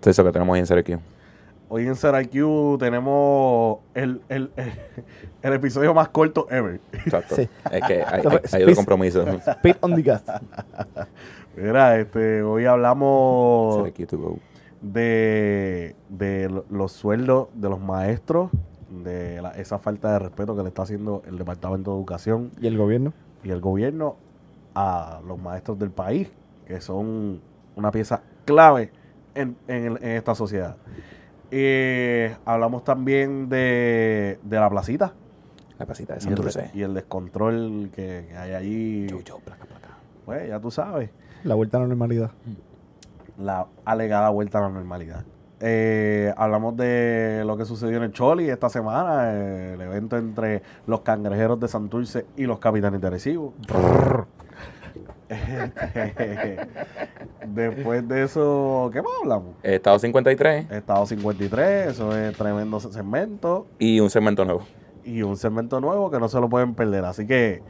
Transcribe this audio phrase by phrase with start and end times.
[0.00, 1.00] Es eso que tenemos ahí en Serio
[1.68, 4.72] Hoy en SerIQ tenemos el, el, el,
[5.42, 6.80] el episodio más corto ever.
[6.92, 7.34] Exacto.
[7.34, 7.48] Sí.
[7.72, 9.24] Es que hay, hay, hay otro compromiso.
[9.26, 10.22] Speed on the gas.
[11.56, 14.38] Mira, este, hoy hablamos Serio to go.
[14.80, 18.50] de, de lo- los sueldos de los maestros,
[19.04, 22.68] de la- esa falta de respeto que le está haciendo el Departamento de Educación ¿Y
[22.68, 23.12] el gobierno?
[23.42, 24.16] y el gobierno
[24.76, 26.30] a los maestros del país,
[26.66, 27.40] que son
[27.74, 28.92] una pieza clave
[29.36, 30.76] en, en el- en esta sociedad.
[31.50, 35.12] Eh, hablamos también de, de la placita
[35.78, 36.70] La pasita de y el, Santurce.
[36.74, 39.06] y el descontrol que, que hay allí.
[39.08, 39.88] Yo, yo, placa, placa.
[40.24, 41.10] Pues ya tú sabes,
[41.44, 42.32] La vuelta a la normalidad.
[43.38, 45.24] la alegada vuelta a la normalidad.
[45.60, 50.62] Eh, hablamos de lo que sucedió en el Choli esta semana, eh, el evento entre
[50.86, 53.54] los cangrejeros de Santurce y los capitanes de Arecibo.
[55.28, 56.58] Este,
[57.46, 59.56] Después de eso, ¿qué más hablamos?
[59.62, 64.62] Estado 53 Estado 53, eso es tremendo segmento y un segmento nuevo.
[65.04, 67.04] y un segmento nuevo que no se lo pueden perder.
[67.04, 67.62] Así que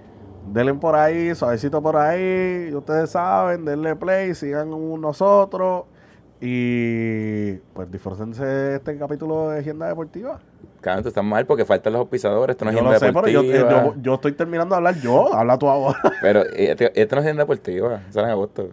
[0.53, 5.85] denle por ahí, suavecito por ahí, ustedes saben, denle play, sigan con nosotros
[6.41, 10.41] y pues disfrútense de este capítulo de Agenda Deportiva.
[10.81, 12.55] Claro, tú estás mal porque faltan los auspiciadores.
[12.55, 13.85] Esto no es yo agenda lo sé, pero yo, deportiva.
[13.97, 15.99] yo, yo estoy terminando de hablar yo, habla tú ahora.
[16.21, 18.03] Pero este, este no es agenda deportiva.
[18.09, 18.69] Eso era en agosto.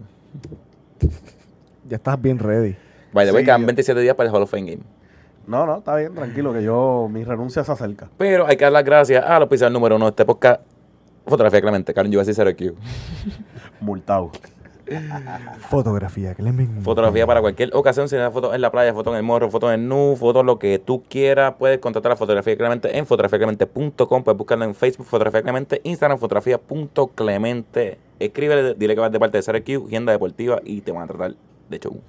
[1.87, 2.75] Ya estás bien ready.
[3.13, 4.83] Way, Sí, quedan yo- 27 días para el Hall of Fame Game.
[5.45, 8.09] No, no, está bien, tranquilo, que yo, mi renuncia se acerca.
[8.17, 10.61] Pero hay que dar las gracias a los pisadores número uno de este podcast.
[11.27, 12.75] Fotografía Clemente, Karen USC Zero Q.
[13.81, 14.31] Multado.
[15.69, 16.81] Fotografía, Clemen.
[16.83, 19.87] Fotografía para cualquier ocasión, si fotos en la playa, fotos en el morro, fotos en
[19.87, 24.65] nu, fotos lo que tú quieras, puedes contratar a Fotografía Clemente en fotografiaclemente.com, puedes buscarlo
[24.65, 27.97] en Facebook, Fotografía Clemente, Instagram, fotografía.clemente.
[28.19, 31.35] Escríbele, dile que vas de parte de Q, agenda deportiva y te van a tratar
[31.69, 31.99] de show.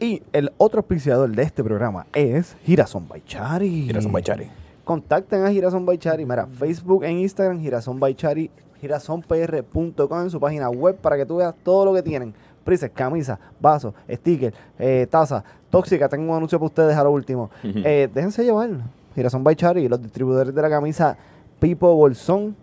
[0.00, 3.82] Y el otro auspiciador de este programa es Girasón Baichari.
[3.82, 4.48] Girasón Baichari.
[4.84, 6.24] Contacten a Girasón Baichari.
[6.24, 8.48] Mira, Facebook e Instagram, Girasón Baichari,
[8.80, 12.34] girasonpr.com en su página web para que tú veas todo lo que tienen.
[12.64, 16.08] Prises, camisas, vasos, stickers, eh, tazas, tóxica.
[16.08, 17.50] Tengo un anuncio para ustedes a lo último.
[17.64, 18.68] Eh, déjense llevar.
[19.14, 21.16] Girasón Baichari, los distribuidores de la camisa
[21.58, 22.54] Pipo Bolsón.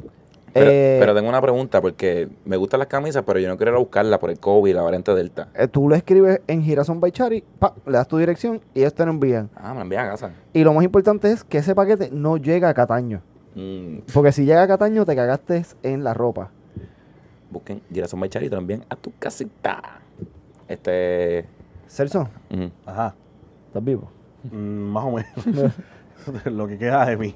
[0.53, 3.72] Pero, Eh, pero tengo una pregunta, porque me gustan las camisas, pero yo no quiero
[3.72, 5.50] ir a buscarla por el COVID, la variante Delta.
[5.53, 9.03] eh, tú lo escribes en Girasón Baichari, pa, le das tu dirección y ellos te
[9.06, 9.50] lo envían.
[9.56, 10.32] Ah, me la envían a casa.
[10.53, 13.22] Y lo más importante es que ese paquete no llega a Cataño.
[13.55, 16.51] Mm, Porque si llega a Cataño, te cagaste en la ropa.
[17.49, 19.99] busquen Girasón lo envían a tu casita.
[20.67, 21.45] Este.
[21.88, 22.29] Celso.
[22.85, 23.16] Ajá.
[23.67, 24.09] ¿estás vivo?
[24.51, 25.73] Mm, más o menos.
[26.45, 27.33] Lo que queda de mí.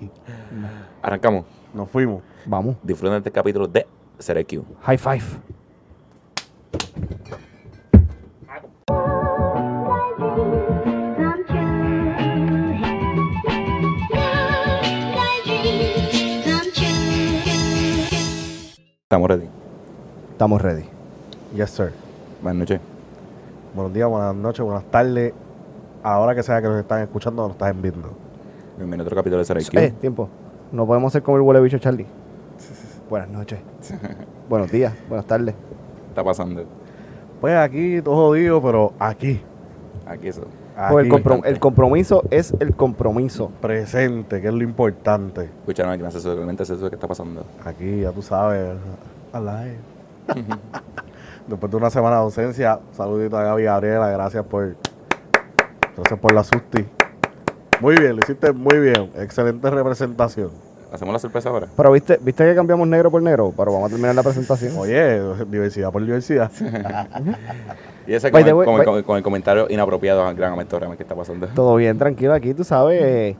[1.01, 1.45] Arrancamos.
[1.73, 2.23] Nos fuimos.
[2.45, 2.75] Vamos.
[2.83, 3.85] Disfruten de este capítulo de
[4.45, 4.65] Q.
[4.81, 5.23] High five.
[19.11, 19.47] Estamos ready.
[20.33, 20.83] Estamos ready.
[21.55, 21.91] Yes, sir.
[22.43, 22.79] Buenas noches.
[23.73, 25.33] Buenos días, buenas noches, buenas tardes.
[26.03, 28.11] Ahora que sea que nos están escuchando, nos están viendo.
[28.77, 29.79] Bienvenido a otro capítulo de Q.
[29.79, 30.29] Eh, tiempo.
[30.71, 32.05] No podemos ser como el huele bicho Charlie.
[33.09, 33.57] Buenas noches.
[34.47, 34.93] Buenos días.
[35.07, 35.55] Buenas tardes.
[36.09, 36.65] está pasando?
[37.41, 39.41] Pues aquí, todo jodido, pero aquí.
[40.05, 40.43] Aquí eso.
[40.91, 43.51] Pues el, aquí, comprom- el compromiso es el compromiso.
[43.61, 45.43] presente, que es lo importante.
[45.43, 47.45] Escucharon aquí, no sé realmente es eso que está pasando.
[47.65, 48.75] Aquí, ya tú sabes,
[49.33, 49.77] alive.
[51.47, 54.75] Después de una semana de ausencia, saludito a Gaby Gabriela, gracias por,
[55.95, 56.85] gracias por la susti.
[57.81, 60.51] Muy bien, lo hiciste muy bien, excelente representación.
[60.93, 61.67] ¿Hacemos la sorpresa ahora?
[61.77, 63.53] Pero viste, viste que cambiamos negro por negro.
[63.55, 64.73] Pero vamos a terminar la presentación.
[64.75, 66.51] Oye, diversidad por diversidad.
[68.09, 70.33] Y ese con, el, way, con, el, by- con el- con el comentario inapropiado a
[70.33, 71.47] Gran Ramos que está pasando.
[71.53, 72.99] Todo bien, tranquilo aquí, tú sabes.
[73.03, 73.35] eh,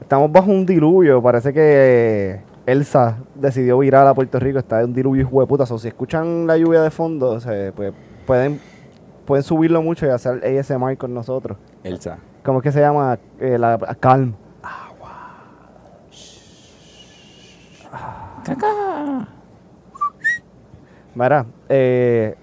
[0.00, 1.22] estamos bajo un diluvio.
[1.22, 4.58] Parece que Elsa decidió virar a Puerto Rico.
[4.58, 5.66] Está en un diluvio hijo de puta.
[5.66, 7.92] So, si escuchan la lluvia de fondo, se, pues,
[8.26, 8.58] pueden,
[9.26, 11.58] pueden subirlo mucho y hacer ASMR con nosotros.
[11.82, 12.16] Elsa.
[12.42, 13.18] ¿Cómo es que se llama?
[13.38, 14.34] Eh, la calm.
[21.14, 22.34] Mira, eh,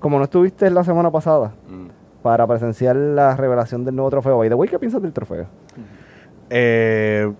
[0.00, 1.88] como no estuviste la semana pasada Mm.
[2.22, 5.46] para presenciar la revelación del nuevo trofeo, by the way, ¿qué piensas del trofeo?
[6.50, 7.32] Eh,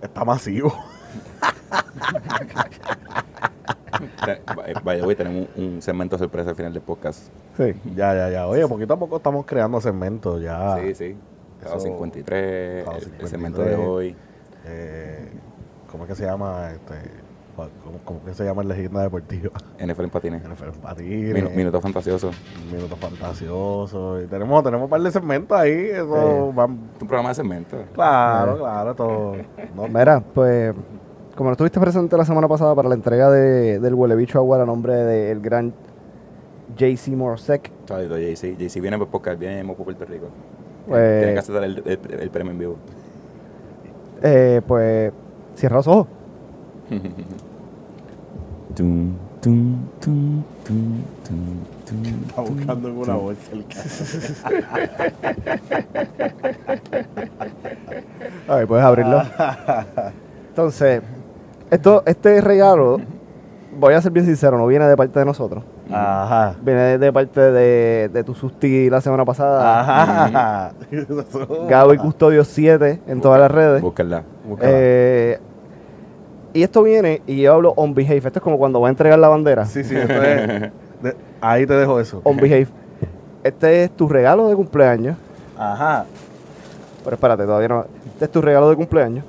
[0.00, 0.72] está masivo.
[4.84, 7.28] By- the way, tenemos un, segmento sorpresa al final del podcast.
[7.56, 7.74] Sí.
[7.94, 8.46] Ya, ya, ya.
[8.46, 10.76] Oye, poquito a poco estamos creando segmentos ya.
[10.78, 11.16] Sí, sí.
[11.64, 13.30] Eso- 53, Estado el- el, 53.
[13.30, 14.16] segmento de hoy.
[14.66, 15.28] Eh,
[15.90, 16.70] ¿Cómo es que se llama?
[16.72, 16.94] Este,
[17.56, 19.50] ¿Cómo, cómo que se llama en leyenda deportiva?
[19.78, 20.42] NFL en patines.
[20.42, 22.30] NFL en patines, Minu- minuto fantasioso.
[22.72, 24.20] Minuto fantasioso.
[24.22, 25.72] Y tenemos, tenemos un par de segmentos ahí.
[25.92, 27.76] Eso van- Es un programa de segmento.
[27.94, 29.36] Claro, claro, todo.
[29.74, 30.74] No, Mira, pues,
[31.36, 34.60] como no estuviste presente la semana pasada para la entrega de, del Huele Bicho Agua
[34.62, 35.72] a nombre del gran
[36.76, 38.56] JC Morosek, Saludito, JC.
[38.58, 40.26] JC viene por podcast, viene por Puerto Rico.
[40.88, 42.76] Pues- Tiene que aceptar el, el- el premio en vivo.
[44.22, 45.12] eh, pues,
[45.54, 46.06] cierra los ojos.
[52.26, 53.64] Está buscando en una bolsa el
[58.48, 59.22] A ver, puedes abrirlo.
[60.48, 61.02] Entonces,
[61.70, 63.00] esto, este regalo,
[63.78, 65.64] voy a ser bien sincero, no viene de parte de nosotros.
[65.90, 66.54] Ajá.
[66.62, 69.80] Viene de, parte de, de tu susti la semana pasada.
[69.80, 70.72] Ajá.
[71.68, 73.82] Gaby Custodio 7 en todas las redes.
[73.82, 74.22] Búscala.
[74.46, 74.70] Búscala.
[74.72, 75.40] Eh,
[76.54, 78.16] y esto viene, y yo hablo on behave.
[78.18, 79.66] Esto es como cuando voy a entregar la bandera.
[79.66, 80.48] Sí, sí, esto es-
[81.02, 82.20] de- ahí te dejo eso.
[82.24, 82.68] On behave.
[83.42, 85.16] Este es tu regalo de cumpleaños.
[85.58, 86.06] Ajá.
[87.04, 87.84] Pero espérate, todavía no.
[88.14, 89.24] Este es tu regalo de cumpleaños.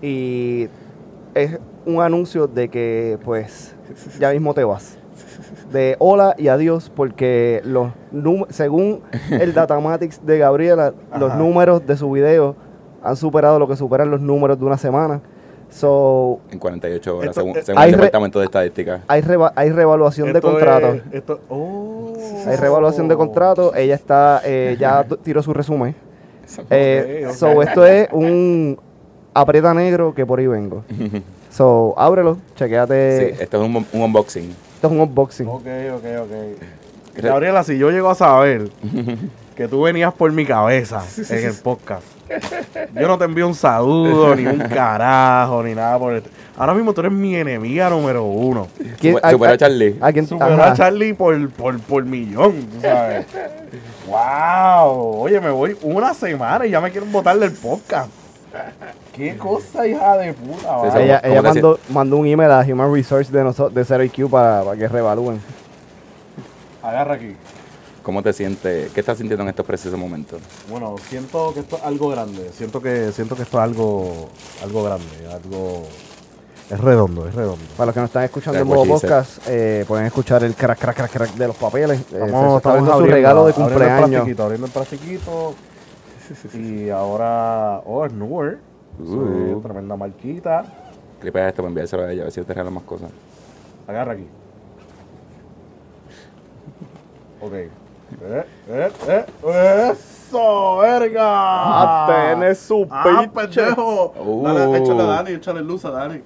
[0.00, 0.68] Y
[1.34, 3.74] es un anuncio de que, pues,
[4.20, 4.96] ya mismo te vas.
[5.72, 7.90] De hola y adiós, porque los
[8.50, 12.54] según el Datamatics de Gabriela, los números de su video
[13.02, 15.20] han superado lo que superan los números de una semana.
[15.70, 19.00] So, En 48 horas, Esto- según, eh, según hay el re- Departamento de Estadística.
[19.06, 20.94] hay, reva- hay revaluación de Esto contrato.
[20.94, 22.12] es- esto, oh.
[22.46, 23.74] Hay revaluación de contrato.
[23.74, 25.94] Ella está, eh, ya tiró su resumen.
[26.70, 27.28] Eh.
[27.34, 28.78] So, esto es un
[29.34, 30.84] aprieta negro que por ahí vengo.
[31.50, 33.32] So, ábrelo, chequeate.
[33.34, 34.50] Sí, esto es un, un unboxing.
[34.74, 35.48] Esto es un unboxing.
[35.48, 35.66] Ok,
[35.96, 37.22] ok, ok.
[37.22, 38.68] Gabriela, si yo llego a saber
[39.58, 42.04] que tú venías por mi cabeza en el podcast,
[42.94, 46.22] yo no te envío un saludo, ni un carajo, ni nada por el...
[46.56, 48.68] Ahora mismo tú eres mi enemiga número uno.
[49.00, 49.98] ¿Quién- Super- Superó a Charlie.
[50.00, 50.70] a quién- Superó ajá.
[50.70, 53.26] a Charlie por, por, por millón, tú sabes.
[54.06, 55.22] ¡Wow!
[55.22, 58.10] Oye, me voy una semana y ya me quieren botar del podcast.
[59.12, 60.70] ¡Qué cosa, hija de puta!
[60.76, 61.04] Vale.
[61.04, 64.62] Ella, ¿Cómo ella mandó, mandó un email a Human Resource de, nosotros de 0IQ para,
[64.62, 65.40] para que revalúen.
[66.82, 67.34] Agarra aquí.
[68.08, 68.90] ¿Cómo te sientes?
[68.92, 70.40] ¿Qué estás sintiendo en estos precisos momentos?
[70.70, 72.48] Bueno, siento que esto es algo grande.
[72.54, 74.30] Siento que siento que esto es algo
[74.64, 75.82] algo grande, algo
[76.70, 77.62] es redondo, es redondo.
[77.76, 80.96] Para los que nos están escuchando en modo podcast, eh, pueden escuchar el crack, crack,
[80.96, 82.00] crack, crack de los papeles.
[82.00, 84.40] Eh, Estamos, abriendo su abriendo- regalo de cumpleaños.
[84.40, 85.54] abriendo el plastiquito.
[86.54, 88.58] Y ahora, oh, es Newer.
[89.04, 89.60] Sí, Uh.
[89.62, 90.64] tremenda marquita.
[91.20, 93.10] Clipea esto para enviárselo a ella, a ver si te regalan más cosas.
[93.86, 94.26] Agarra aquí.
[97.42, 97.52] Ok.
[98.22, 99.92] Eh, eh, eh.
[99.92, 101.20] ¡Eso, verga!
[101.24, 103.62] Ah, tiene su ¡Ah, pinche.
[103.62, 104.12] pendejo!
[104.24, 104.42] Uh.
[104.44, 106.22] Dale, échale a Dani, échale luz a Dani.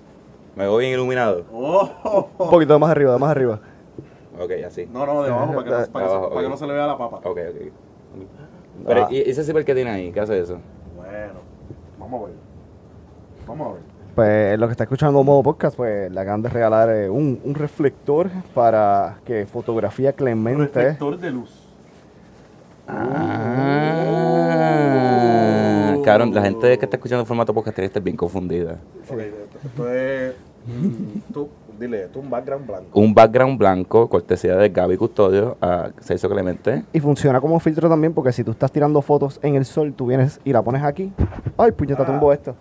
[0.55, 1.44] Me veo bien iluminado.
[1.52, 2.29] Oh.
[2.38, 3.58] Un poquito más arriba, más arriba.
[4.38, 4.87] Ok, así.
[4.93, 6.67] No, no, de abajo, para que, no, para que, se- Abajo, para que no se
[6.67, 7.17] le vea la papa.
[7.19, 7.73] Ok, ok.
[8.87, 9.08] Pero, Ah.
[9.11, 10.12] ¿y ese zipper que tiene ahí?
[10.12, 10.58] ¿Qué hace eso?
[10.96, 11.40] Bueno,
[11.99, 12.35] vamos a ver.
[13.46, 13.82] Vamos a ver.
[14.14, 17.40] Pues lo que está escuchando en modo podcast, pues le acaban de regalar eh, un,
[17.44, 20.62] un reflector para que fotografía Clemente.
[20.64, 21.62] Reflector de luz.
[25.05, 28.79] Ah, cabrón, la gente que está escuchando el formato podcast está bien confundida.
[29.11, 29.19] Ok,
[29.65, 30.35] esto es.
[30.67, 31.49] mm, tú,
[31.79, 33.00] dile, esto es un background blanco.
[33.00, 36.85] Un background blanco, cortesía de Gaby Custodio a Celso Clemente.
[36.93, 40.06] Y funciona como filtro también porque si tú estás tirando fotos en el sol, tú
[40.06, 41.12] vienes y la pones aquí.
[41.57, 42.55] Ay, puñeta, tumbo esto.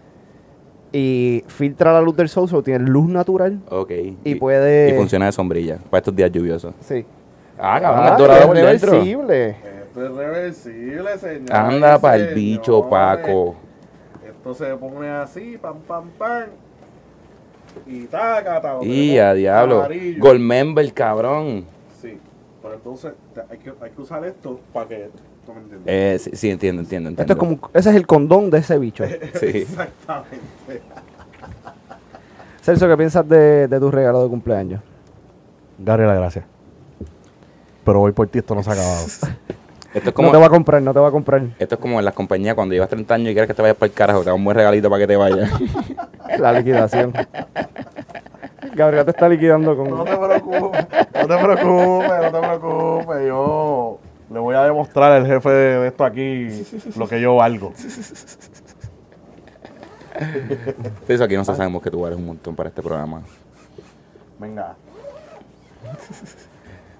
[0.93, 3.59] Y filtra la luz del sol, solo tiene luz natural.
[3.69, 3.91] Ok.
[4.25, 6.73] Y puede- Y funciona de sombrilla para estos días lluviosos.
[6.81, 7.05] Sí.
[7.57, 9.03] Ah, cabrón, Ah, es dorado es por dentro.
[9.91, 11.53] Esto es reversible, señor.
[11.53, 13.55] Anda para el bicho, Paco.
[14.25, 16.45] Esto se pone así, pam, pam, pam.
[17.85, 18.85] Y taca, taca.
[18.85, 19.85] Y a diablo.
[20.17, 21.65] Gold member, cabrón.
[22.01, 22.17] Sí.
[22.61, 23.11] Pero entonces
[23.49, 25.09] hay que, hay que usar esto para que.
[25.45, 25.83] ¿Tú me entiendes?
[25.87, 27.33] Eh, sí, sí, entiendo, entiendo, entiendo.
[27.33, 29.03] Esto es como, ese es el condón de ese bicho.
[29.33, 29.45] Sí.
[29.45, 30.37] Exactamente.
[32.61, 34.81] Celso, ¿qué piensas de, de tu regalo de cumpleaños?
[35.79, 36.45] Gabriela, gracias.
[37.83, 39.05] Pero voy por ti, esto no se ha acabado.
[39.93, 41.41] Esto es como, No te va a comprar, no te va a comprar.
[41.59, 43.77] esto es como en las compañías cuando llevas 30 años y quieres que te vayas
[43.77, 45.51] para el carajo, te da un buen regalito para que te vayas.
[46.39, 47.13] La liquidación.
[48.73, 49.89] Gabriel te está liquidando con...
[49.89, 53.27] No te preocupes, no te preocupes, no te preocupes.
[53.27, 53.99] Yo
[54.31, 56.47] le voy a demostrar al jefe de, esto aquí
[56.95, 57.73] lo que yo valgo.
[61.07, 63.23] Eso aquí no sabemos que tú eres un montón para este programa.
[64.39, 64.75] Venga.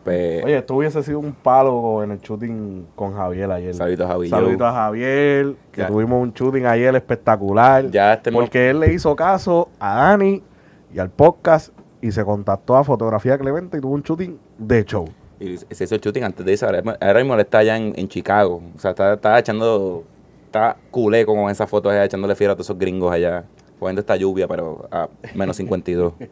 [0.04, 3.74] Pues, Oye, esto hubiese sido un palo en el shooting con Javier ayer.
[3.76, 4.30] Saluditos a Javi.
[4.30, 5.88] Saluditos a Javier, que Ya.
[5.88, 7.90] tuvimos un shooting ayer espectacular.
[7.92, 10.42] Ya este porque él le hizo caso a Dani
[10.94, 15.08] y al podcast y se contactó a Fotografía Clemente y tuvo un shooting de show.
[15.40, 16.66] Y se hizo el shooting antes de eso.
[16.66, 18.62] Ahora, mismo él está allá en, en Chicago.
[18.76, 20.04] O sea, está, está echando.
[20.46, 23.46] Está culé con esas fotos allá, echándole fiera a todos esos gringos allá.
[23.80, 26.14] Poniendo esta lluvia, pero a menos 52.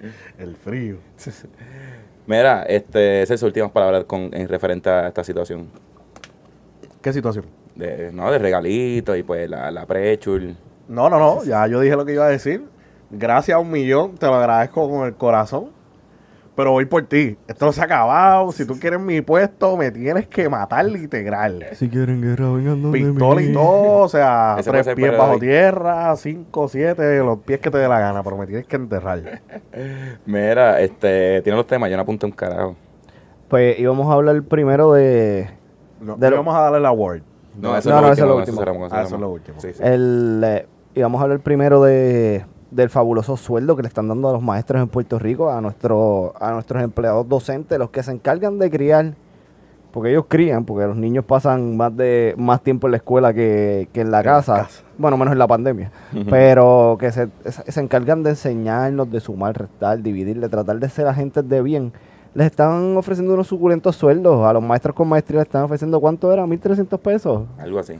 [0.38, 0.98] El frío.
[2.26, 5.68] Mira, este, esas son últimas palabras con, en referente a esta situación.
[7.02, 7.46] ¿Qué situación?
[7.74, 10.56] De, no, de regalitos y pues la, la prechul.
[10.88, 12.64] No, no, no, ya yo dije lo que iba a decir.
[13.10, 15.70] Gracias a un millón, te lo agradezco con el corazón.
[16.60, 17.38] Pero voy por ti.
[17.48, 18.52] Esto no se ha acabado.
[18.52, 21.64] Si tú quieres mi puesto, me tienes que matar literal.
[21.72, 26.14] Si quieren guerra, vengan donde Pistola y todo, o sea, Ese tres pies bajo tierra,
[26.16, 29.40] cinco, siete, los pies que te dé la gana, pero me tienes que enterrar.
[30.26, 32.76] Mira, este, tiene los temas, yo no apunté un carajo.
[33.48, 35.48] Pues íbamos a hablar primero de
[35.98, 37.22] No, De lo- vamos a darle el award.
[37.58, 38.60] No, eso No, es no, lo eso es lo último.
[38.60, 38.88] último.
[38.90, 39.60] Ah, eso es lo último.
[39.60, 39.82] Sí, sí.
[39.82, 44.32] el eh, íbamos a hablar primero de del fabuloso sueldo que le están dando a
[44.32, 48.58] los maestros en Puerto Rico, a nuestro, a nuestros empleados docentes, los que se encargan
[48.58, 49.14] de criar,
[49.92, 53.88] porque ellos crían, porque los niños pasan más de más tiempo en la escuela que,
[53.92, 54.82] que en la casa, casa.
[54.98, 55.90] bueno, menos en la pandemia,
[56.28, 60.88] pero que se, se se encargan de enseñarnos, de sumar, restar, dividir, de tratar de
[60.88, 61.92] ser agentes de bien.
[62.32, 64.46] Les están ofreciendo unos suculentos sueldos.
[64.46, 66.46] A los maestros con maestría les están ofreciendo, ¿cuánto era?
[66.46, 67.42] ¿1.300 pesos?
[67.58, 67.94] Algo así.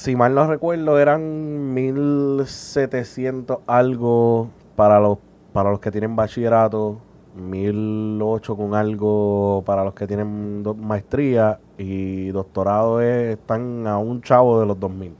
[0.00, 5.18] Si mal no recuerdo, eran 1700 algo para los
[5.52, 6.96] para los que tienen bachillerato,
[7.36, 14.58] 1008 con algo para los que tienen maestría y doctorado es- están a un chavo
[14.58, 15.14] de los 2000.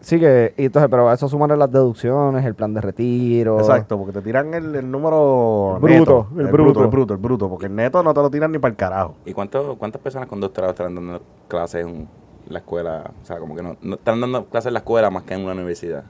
[0.00, 3.58] Sí, que, y entonces, pero a eso sumarle las deducciones, el plan de retiro.
[3.58, 6.64] Exacto, porque te tiran el, el número Bruto, neto, el el bruto.
[6.72, 8.76] bruto, el bruto, el bruto, porque el neto no te lo tiran ni para el
[8.76, 9.16] carajo.
[9.26, 12.08] ¿Y cuánto, cuántas personas con doctorado están dando clases en
[12.48, 13.10] la escuela?
[13.22, 15.42] O sea, como que no, no están dando clases en la escuela más que en
[15.42, 16.04] una universidad.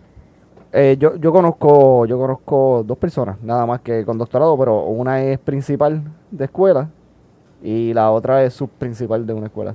[0.73, 5.23] Eh, yo, yo conozco, yo conozco dos personas, nada más que con doctorado, pero una
[5.23, 6.89] es principal de escuela
[7.63, 9.75] y la otra es subprincipal de una escuela.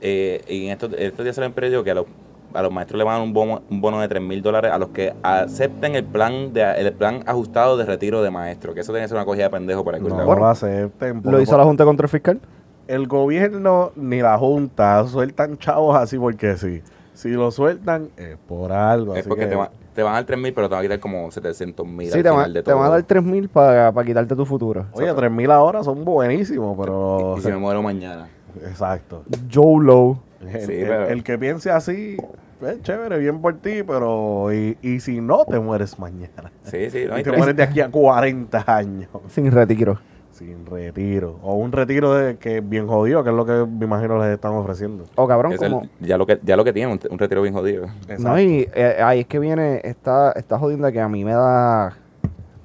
[0.00, 2.06] Eh, y en estos, estos días se le han perdido que a los,
[2.54, 4.70] a los maestros le van a dar un bono, un bono de 3 mil dólares
[4.72, 8.74] a los que acepten el plan de el plan ajustado de retiro de maestro.
[8.74, 10.36] Que eso tiene que ser una cogida de pendejo para el No curso.
[10.38, 11.20] lo acepten.
[11.24, 12.40] ¿Lo hizo la Junta Contra el Fiscal?
[12.88, 16.82] El gobierno ni la junta sueltan chavos así porque sí.
[17.14, 19.14] Si lo sueltan es por algo.
[19.14, 20.80] Es así porque que- te, va- te van a dar 3 mil, pero te van
[20.80, 22.78] a quitar como 700 mil Sí, al te, va- final de te todo.
[22.78, 24.86] van a dar 3 mil para quitarte tu futuro.
[24.92, 27.34] Oye, 3000 ahora son buenísimos, pero.
[27.38, 28.28] Y si me muero mañana.
[28.66, 29.22] Exacto.
[29.52, 30.18] Joe Low.
[30.40, 32.16] El, Sí, pero- el que piense así,
[32.62, 34.52] es chévere, bien por ti, pero.
[34.54, 36.52] Y, y si no, te mueres mañana.
[36.62, 37.04] Sí, sí.
[37.08, 39.08] no, Y y te tres- mueres de aquí a 40 años.
[39.28, 39.98] Sin retiro.
[40.38, 41.36] Sin retiro.
[41.42, 44.52] O un retiro de que bien jodido, que es lo que me imagino les están
[44.54, 45.04] ofreciendo.
[45.16, 45.86] O cabrón, es el- como...
[46.00, 47.86] ya, lo que, ya lo que tiene, un, un retiro bien jodido.
[48.18, 51.96] No, y eh, ahí es que viene esta, esta jodienda que a mí me da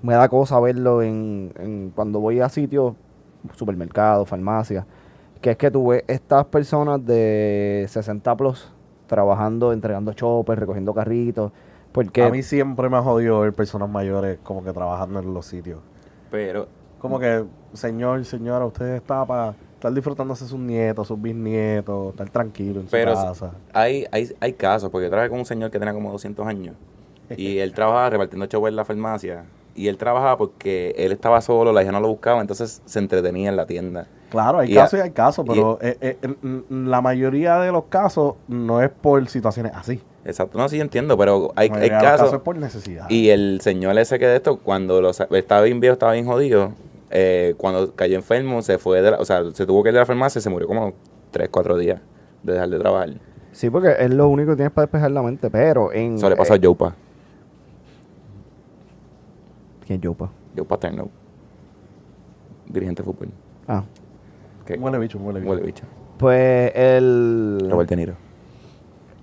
[0.04, 2.94] me da cosa verlo en, en cuando voy a sitios,
[3.56, 4.86] supermercados, farmacias,
[5.42, 8.70] que es que tú ves estas personas de 60 plus
[9.08, 11.52] trabajando, entregando choppers, recogiendo carritos,
[11.92, 15.46] porque A mí siempre me ha jodido ver personas mayores como que trabajando en los
[15.46, 15.80] sitios.
[16.30, 16.68] Pero
[17.04, 17.44] Como que,
[17.74, 22.92] señor, señora, usted está para estar disfrutándose sus nietos, sus bisnietos, estar tranquilo en su
[23.34, 23.54] casa.
[23.74, 26.76] hay, hay, hay casos, porque yo trabajé con un señor que tenía como 200 años
[27.36, 29.44] y él trabajaba repartiendo show en la farmacia
[29.76, 33.50] y él trabajaba porque él estaba solo, la hija no lo buscaba, entonces se entretenía
[33.50, 34.08] en la tienda.
[34.30, 37.72] Claro, hay Y casos y hay casos, pero eh, eh, en- en la mayoría de
[37.72, 40.02] los casos no es por situaciones así.
[40.26, 43.10] Exacto, no, sí entiendo, pero hay, hay casos es por necesidad.
[43.10, 46.72] y el señor ese que de esto, cuando lo, estaba bien viejo, estaba bien jodido,
[47.16, 50.00] eh, cuando cayó enfermo, se fue de la, o sea, se tuvo que ir de
[50.00, 50.94] la farmacia y se murió como
[51.32, 52.02] 3, 4 días
[52.42, 53.10] de dejar de trabajar.
[53.52, 56.16] sí, porque es lo único que tienes para despejar la mente, pero en...
[56.16, 56.96] Eso le pasó eh, a Jopa,
[59.86, 60.30] ¿Quién es Yopa?
[60.58, 61.10] Jopa Terno,
[62.68, 63.30] dirigente de fútbol.
[63.68, 63.84] Ah,
[64.66, 65.52] que Huele bicho, huele bicho.
[65.52, 65.84] huele bicho.
[66.18, 67.68] pues el...
[67.70, 68.14] Robert De Niro.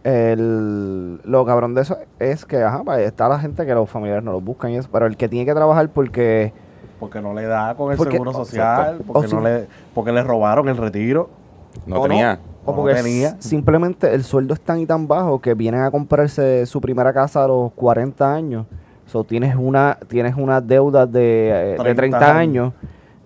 [0.02, 4.25] El, lo cabrón de eso es que ajá, pa- está la gente que los familiares
[4.25, 6.52] no los buscan y eso, pero el que tiene que trabajar porque
[7.00, 10.12] Porque no le da con el Porque- seguro social, porque, O no si- le, porque
[10.12, 11.30] le robaron el retiro.
[11.87, 12.38] No o tenía.
[12.64, 13.37] o no porque tenía.
[13.40, 17.45] simplemente el sueldo es tan y tan bajo que vienen a comprarse su primera casa
[17.45, 18.66] a los 40 años.
[19.07, 22.73] So, tienes una tienes una deuda de, eh, de 30 30 años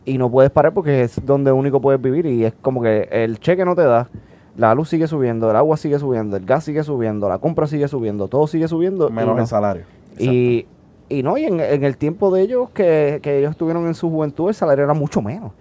[0.07, 3.39] y no puedes parar porque es donde único puedes vivir y es como que el
[3.41, 4.09] cheque no te da,
[4.57, 7.89] la luz sigue subiendo, el agua sigue subiendo, el gas sigue subiendo, la compra sigue
[7.89, 9.09] subiendo, todo sigue subiendo.
[9.09, 9.41] y Menos no.
[9.43, 9.85] el salario.
[10.19, 10.67] Y,
[11.09, 14.11] y no, y en, en el tiempo de ellos que, que ellos tuvieron en su
[14.11, 15.53] juventud, el salario era mucho menos.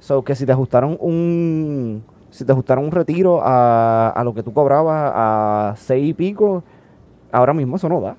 [0.00, 4.42] So que si te ajustaron un si te ajustaron un retiro a, a lo que
[4.42, 6.62] tú cobrabas a seis y pico,
[7.32, 8.16] ahora mismo eso no da.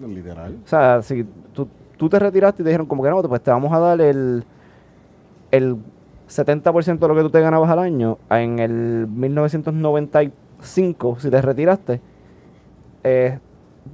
[0.00, 0.56] Literal.
[0.64, 3.50] O sea, si tú, tú te retiraste y te dijeron como que no, pues te
[3.50, 4.44] vamos a dar el,
[5.50, 5.76] el
[6.28, 12.00] 70% de lo que tú te ganabas al año, en el 1995, si te retiraste,
[13.04, 13.38] eh,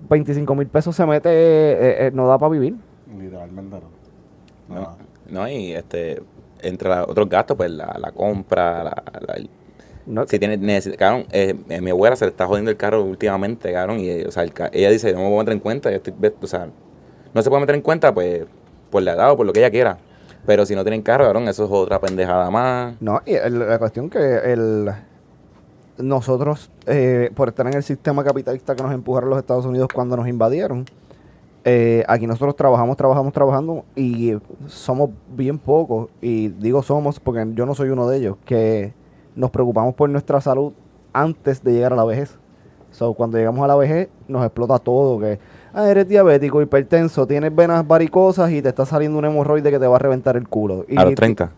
[0.08, 2.74] 25 mil pesos se mete, eh, eh, no da para vivir.
[3.18, 3.76] Literalmente
[4.68, 4.96] no.
[5.30, 6.22] No, y este,
[6.60, 9.50] entre la- otros gastos, pues la, la compra, la, la- el-
[10.06, 13.02] No, si tiene, necesita, cabrón, eh, eh, mi abuela se le está jodiendo el carro
[13.04, 15.90] últimamente, cabrón, y o sea, el ella dice, no me voy a meter en cuenta,
[15.90, 16.68] yo estoy, o sea,
[17.34, 18.44] no se puede meter en cuenta, pues,
[18.90, 19.98] por la edad o por lo que ella quiera.
[20.44, 23.00] Pero si no tienen carro, cabrón, eso es otra pendejada más.
[23.00, 24.18] No, y el- la cuestión que
[24.52, 24.90] el
[26.02, 30.16] nosotros, eh, por estar en el sistema capitalista que nos empujaron los Estados Unidos cuando
[30.16, 30.84] nos invadieron,
[31.64, 34.34] eh, aquí nosotros trabajamos, trabajamos, trabajando y
[34.66, 38.92] somos bien pocos, y digo somos porque yo no soy uno de ellos, que
[39.36, 40.72] nos preocupamos por nuestra salud
[41.12, 42.36] antes de llegar a la vejez.
[42.90, 45.38] So, cuando llegamos a la vejez nos explota todo, que
[45.72, 49.86] ah, eres diabético, hipertenso, tienes venas varicosas y te está saliendo un hemorroide que te
[49.86, 50.84] va a reventar el culo.
[50.96, 51.50] A los ni- 30.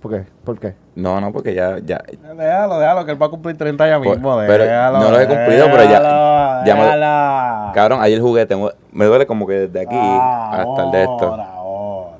[0.00, 0.24] ¿Por qué?
[0.44, 0.74] ¿Por qué?
[0.94, 2.00] No, no, porque ya, ya,
[2.36, 4.36] Déjalo, déjalo, que él va a cumplir 30 ya Pues, mismo.
[4.46, 7.72] pero déjalo, no lo he cumplido, pero ya- déjalo, ya me- déjalo.
[7.72, 11.26] cabrón, ayer jugué, tengo, me duele como que desde aquí Ah, hasta el de esto.
[11.26, 12.16] Ahora, ahora.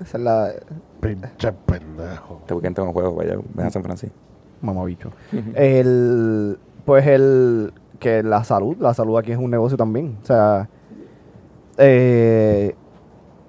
[0.00, 0.48] Esa es la
[1.00, 2.38] Pinche pendejo.
[2.42, 4.16] Este weekend tengo juego para allá, ven a San Francisco.
[4.60, 5.10] mamabicho.
[5.54, 10.16] el, pues el que la salud, la salud aquí es un negocio también.
[10.22, 10.68] O sea,
[11.78, 12.74] eh,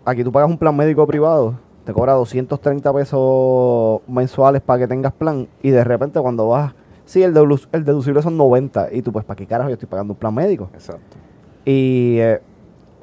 [0.05, 1.55] aquí tú pagas un plan médico privado,
[1.85, 6.73] te cobra 230 pesos mensuales para que tengas plan y de repente cuando vas,
[7.05, 9.89] sí, el, dedu- el deducible son 90 y tú pues, ¿para qué carajo yo estoy
[9.89, 10.69] pagando un plan médico?
[10.73, 11.17] Exacto.
[11.65, 12.41] Y eh,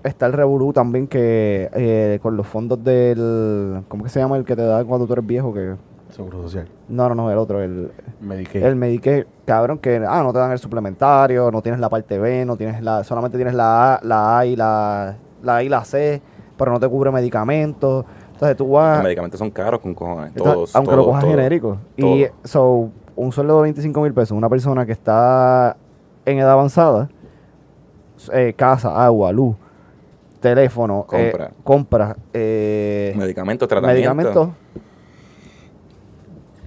[0.04, 4.44] está el Revolú también que eh, con los fondos del, ¿cómo que se llama el
[4.44, 5.52] que te da cuando tú eres viejo?
[5.52, 5.74] que
[6.10, 6.66] Seguro social.
[6.88, 8.64] No, no, no, el otro, el, Medicaid.
[8.64, 12.44] el Medicaid, cabrón, que ah, no te dan el suplementario, no tienes la parte B,
[12.44, 15.84] no tienes la, solamente tienes la A, la A y la, la A y la
[15.84, 16.20] C,
[16.58, 18.04] pero no te cubre medicamentos.
[18.40, 20.74] Entonces tú vas, Los medicamentos son caros con cojones, entonces, todos.
[20.76, 21.34] aunque lo todos, cojas todos.
[21.36, 21.76] genérico.
[21.98, 25.76] Y so, un sueldo de 25 mil pesos, una persona que está
[26.24, 27.10] en edad avanzada,
[28.32, 29.56] eh, casa, agua, luz,
[30.40, 31.50] teléfono, eh, Compra.
[31.62, 34.16] compra, eh, Medicamentos, tratamientos.
[34.16, 34.48] medicamentos.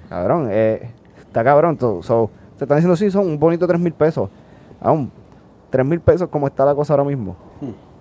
[0.10, 1.76] Cabrón, eh, está cabrón.
[1.78, 2.04] todo.
[2.04, 4.30] So, te están diciendo, sí, son un bonito 3 mil pesos.
[4.80, 5.12] Aún,
[5.72, 7.36] 3 mil pesos como está la cosa ahora mismo.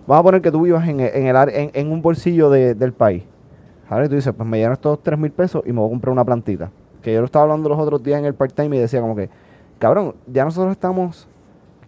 [0.07, 2.93] Vamos a poner que tú vivas en, en el, en, en un bolsillo de- del
[2.93, 3.23] país.
[3.93, 6.13] Ahora tú dices, pues me lleno estos 3 mil pesos y me voy a comprar
[6.13, 6.71] una plantita.
[7.03, 9.29] Que yo lo estaba hablando los otros días en el part-time y decía como que,
[9.79, 11.29] cabrón, ya nosotros estamos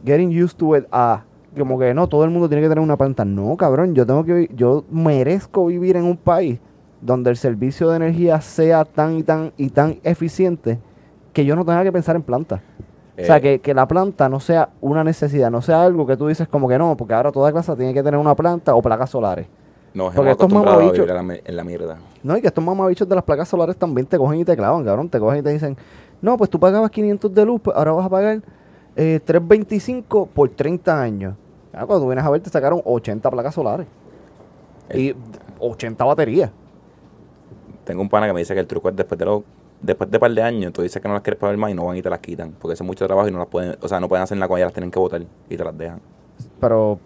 [0.05, 1.23] getting used to it a
[1.57, 3.25] como que no, todo el mundo tiene que tener una planta.
[3.25, 6.59] No, cabrón, yo tengo que yo merezco vivir en un país
[7.01, 10.79] donde el servicio de energía sea tan y tan y tan eficiente
[11.33, 12.61] que yo no tenga que pensar en planta.
[13.19, 16.19] o sea, Eh, que, que la planta no sea una necesidad, no sea algo que
[16.19, 18.83] tú dices como que no, porque ahora toda casa tiene que tener una planta o
[18.83, 19.47] placas solares.
[19.95, 21.99] Nos porque estos mamabichos- en la, en la mierda.
[22.23, 24.85] No, y que estos mamabichos de las placas solares también te cogen y te clavan,
[24.85, 25.09] cabrón.
[25.09, 25.77] Te cogen y te dicen,
[26.21, 28.43] no, pues tú pagabas 500 de luz, pues ahora vas a pagar
[28.97, 31.35] eh, 325 por 30 años.
[31.73, 33.87] Ah, cuando tú vienes a ver, te sacaron 80 placas solares.
[34.93, 35.15] Y
[35.61, 36.51] 80 baterías.
[37.85, 39.43] Tengo un pana que me dice que el truco es después de los
[39.81, 41.75] después de un par de años, tú dices que no las quieres pagar más y
[41.75, 42.53] no van y te las quitan.
[42.59, 44.57] Porque es mucho trabajo y no las pueden, o sea, no pueden hacer nada con
[44.57, 46.01] ellas, las tienen que votar y te las dejan.
[46.61, 46.99] Pero,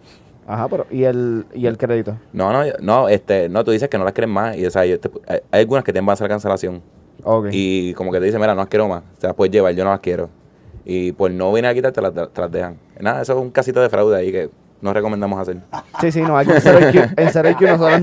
[0.49, 2.17] ajá, pero, ¿y el, y el crédito?
[2.33, 4.85] No, no, no, este, no, tú dices que no las quieres más y o sea,
[4.87, 6.83] yo te- hay, hay algunas que te van a hacer cancelación
[7.23, 7.49] Ok.
[7.53, 9.85] y como que te dicen, mira, no las quiero más, te las puedes llevar, yo
[9.85, 10.29] no las quiero.
[10.85, 12.79] Y por no venir a quitarte las, te las dejan.
[12.99, 14.49] Nada, eso es un casito de fraude ahí que
[14.81, 15.59] no recomendamos hacer.
[16.01, 16.57] Sí, sí, no, aquí en
[17.17, 18.03] en nosotros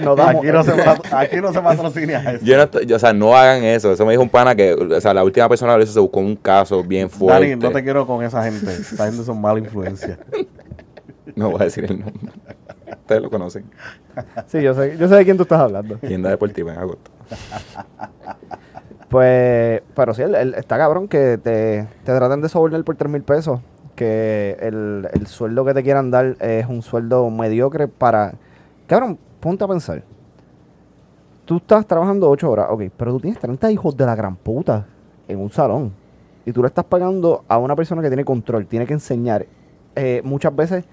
[0.00, 0.44] nos damos...
[0.44, 0.72] Aquí no, se,
[1.12, 2.44] aquí no se patrocina eso.
[2.44, 3.90] Yo no estoy- yo, o sea, no hagan eso.
[3.90, 6.00] Eso me dijo un pana que, o sea, la última persona que lo hizo se
[6.00, 7.48] buscó un caso bien fuerte.
[7.48, 8.70] Dani, no te quiero con esa gente.
[8.70, 10.18] Esa gente son mala influencia.
[11.40, 12.32] No voy a decir el nombre.
[12.90, 13.64] Ustedes lo conocen.
[14.46, 15.96] Sí, yo sé, yo sé de quién tú estás hablando.
[15.98, 17.10] Tienda deportiva en agosto.
[19.08, 23.10] Pues, pero sí, el- el- está cabrón que te, te traten de sobornar por 3
[23.10, 23.60] mil pesos.
[23.94, 28.34] Que el, el sueldo que te quieran dar es un sueldo mediocre para...
[28.86, 30.02] Cabrón, ponte a pensar.
[31.46, 34.86] Tú estás trabajando 8 horas, ok, pero tú tienes 30 hijos de la gran puta
[35.28, 35.92] en un salón.
[36.44, 39.46] Y tú le estás pagando a una persona que tiene control, tiene que enseñar.
[39.94, 40.84] Eh, muchas veces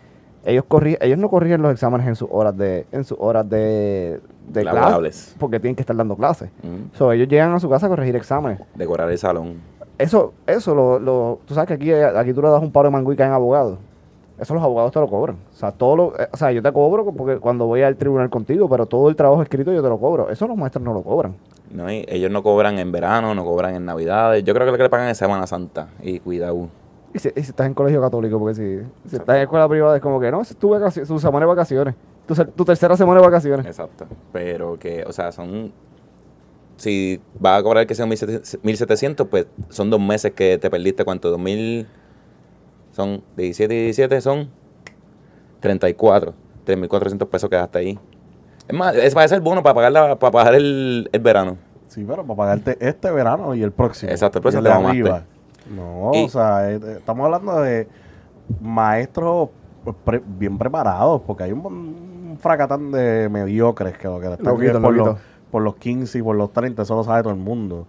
[0.45, 4.19] ellos corri ellos no corrigen los exámenes en sus horas de en sus horas de,
[4.47, 5.36] de clase Laborables.
[5.39, 6.49] porque tienen que estar dando clases.
[6.63, 6.95] Mm.
[6.97, 8.60] So, ellos llegan a su casa a corregir exámenes.
[8.75, 9.62] Decorar el salón.
[9.97, 12.91] Eso, eso lo, lo, tú sabes que aquí, aquí tú le das un paro de
[12.91, 13.77] mango y caen abogados.
[14.39, 15.38] Eso los abogados te lo cobran.
[15.53, 18.29] O sea, todo lo, eh, o sea, yo te cobro porque cuando voy al tribunal
[18.32, 20.29] contigo, pero todo el trabajo escrito yo te lo cobro.
[20.32, 21.36] Eso los maestros no lo cobran.
[21.71, 21.89] ¿no?
[21.91, 24.43] Y ellos no cobran en verano, no cobran en navidades.
[24.43, 25.88] Yo creo que lo que le pagan es Semana Santa.
[26.01, 26.67] Y cuidado.
[27.13, 29.95] Y si, y si estás en colegio católico, porque si, si estás en escuela privada
[29.95, 30.73] es como que no, es tu,
[31.06, 31.95] su semana de vacaciones.
[32.26, 33.65] Tu, tu tercera semana de vacaciones.
[33.65, 34.06] Exacto.
[34.32, 35.71] Pero que, o sea, son.
[36.78, 41.06] Si vas a cobrar que sean 1700, pues son dos meses que te perdiste.
[41.06, 41.30] ¿Cuánto?
[41.30, 41.88] 2000.
[42.91, 44.49] Son 17 y 17, son
[45.60, 46.34] 34.
[46.65, 47.99] 3.400 pesos que hasta ahí.
[48.67, 51.58] Es más, es para ser bono para pagar, la- para pagar el, el verano.
[51.88, 54.12] Sí, pero para pagarte este verano y el próximo.
[54.12, 54.99] Exacto, el próximo Y de te mamaste.
[55.02, 55.26] arriba.
[55.69, 57.88] No, Y- o sea, eh, eh, estamos hablando de
[58.62, 59.49] maestros
[60.06, 64.82] pre- bien preparados, porque hay un, un fracatán de mediocres que lo que están Loquito,
[64.82, 65.06] por, loquito.
[65.06, 65.17] los,
[65.52, 67.86] por los 15 y por los 30, eso lo sabe todo el mundo.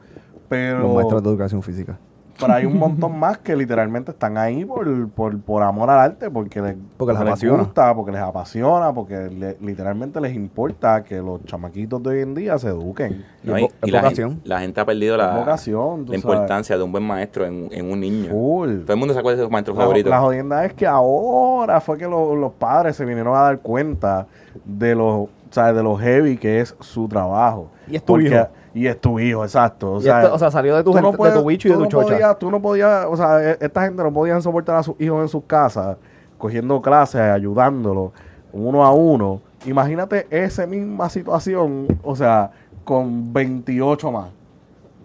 [0.49, 1.99] Pero, Los maestros de educación física.
[2.39, 6.31] Pero hay un montón más que literalmente están ahí por, por, por amor al arte,
[6.31, 7.59] porque les, Porque les apasiona.
[7.63, 12.35] gusta, porque les apasiona, porque le- literalmente les importa que los chamaquitos de hoy en
[12.35, 13.25] día se eduquen.
[13.43, 16.19] Y, la, gente, la gente ha perdido la, vocación, la sabes.
[16.23, 18.31] importancia de un buen maestro en, en un niño.
[18.31, 18.81] Full.
[18.81, 20.09] Todo el mundo se acuerda de su maestro La, favorito.
[20.11, 24.27] la jodienda es que ahora fue que lo- los padres se vinieron a dar cuenta
[24.65, 27.71] de lo, o sea, de lo heavy que es su trabajo.
[27.87, 28.49] Y es tu Porque- hijo.
[28.75, 29.93] Y es tu hijo, exacto.
[29.93, 31.77] O sea, esto- o sea, salió de tu, no puedes- de tu bicho y de
[31.77, 32.09] tu no chocha.
[32.15, 35.23] podías- tú no podías, o sea, e- esta gente no podían soportar a sus hijos
[35.23, 35.97] en sus casas,
[36.39, 38.11] cogiendo clases, ayudándolos
[38.53, 39.41] uno a uno.
[39.65, 42.51] Imagínate esa misma situación, o sea,
[42.83, 44.31] con 28 más.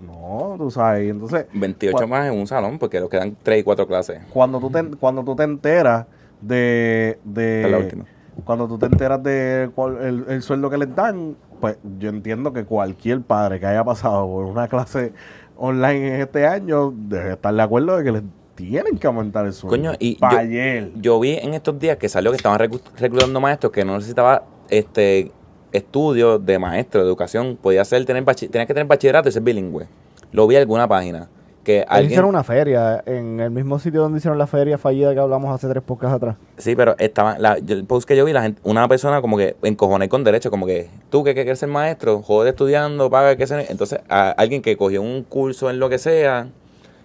[0.04, 1.46] No, tú sabes, y entonces...
[1.54, 4.20] 28 cua- más en un salón porque nos quedan 3 y 4 clases.
[4.34, 6.08] cuando tú te, cuando tú te enteras
[6.42, 8.06] de, de la última.
[8.42, 12.54] Cuando tú te enteras de cuál- el, el sueldo que les dan, pues yo entiendo
[12.54, 15.14] que cualquier padre que haya pasado por una clase
[15.58, 18.24] online en este año debe estar de acuerdo de que les
[18.56, 19.76] tienen que aumentar el sueldo.
[19.78, 20.92] Coño, y yo- ayer.
[20.96, 22.60] Yo vi en estos días que salió que estaban
[22.98, 25.32] reclutando maestros que no necesitaba este
[25.72, 27.58] estudios de maestro de educación.
[27.62, 29.88] Podía ser tener bachi- tenía que tener bachillerato y ser bilingüe.
[30.32, 31.30] Lo vi en alguna página.
[31.64, 35.20] Que alguien, hicieron una feria en el mismo sitio donde hicieron la feria fallida que
[35.20, 36.36] hablamos hace tres podcasts atrás.
[36.58, 39.56] Sí, pero estaba, la, el post que yo vi, la gente, una persona como que
[39.64, 43.66] encojoné con derecho, como que tú que, quieres ser maestro, jode estudiando, paga que ser.
[43.70, 46.48] Entonces, a alguien que cogió un curso en lo que sea,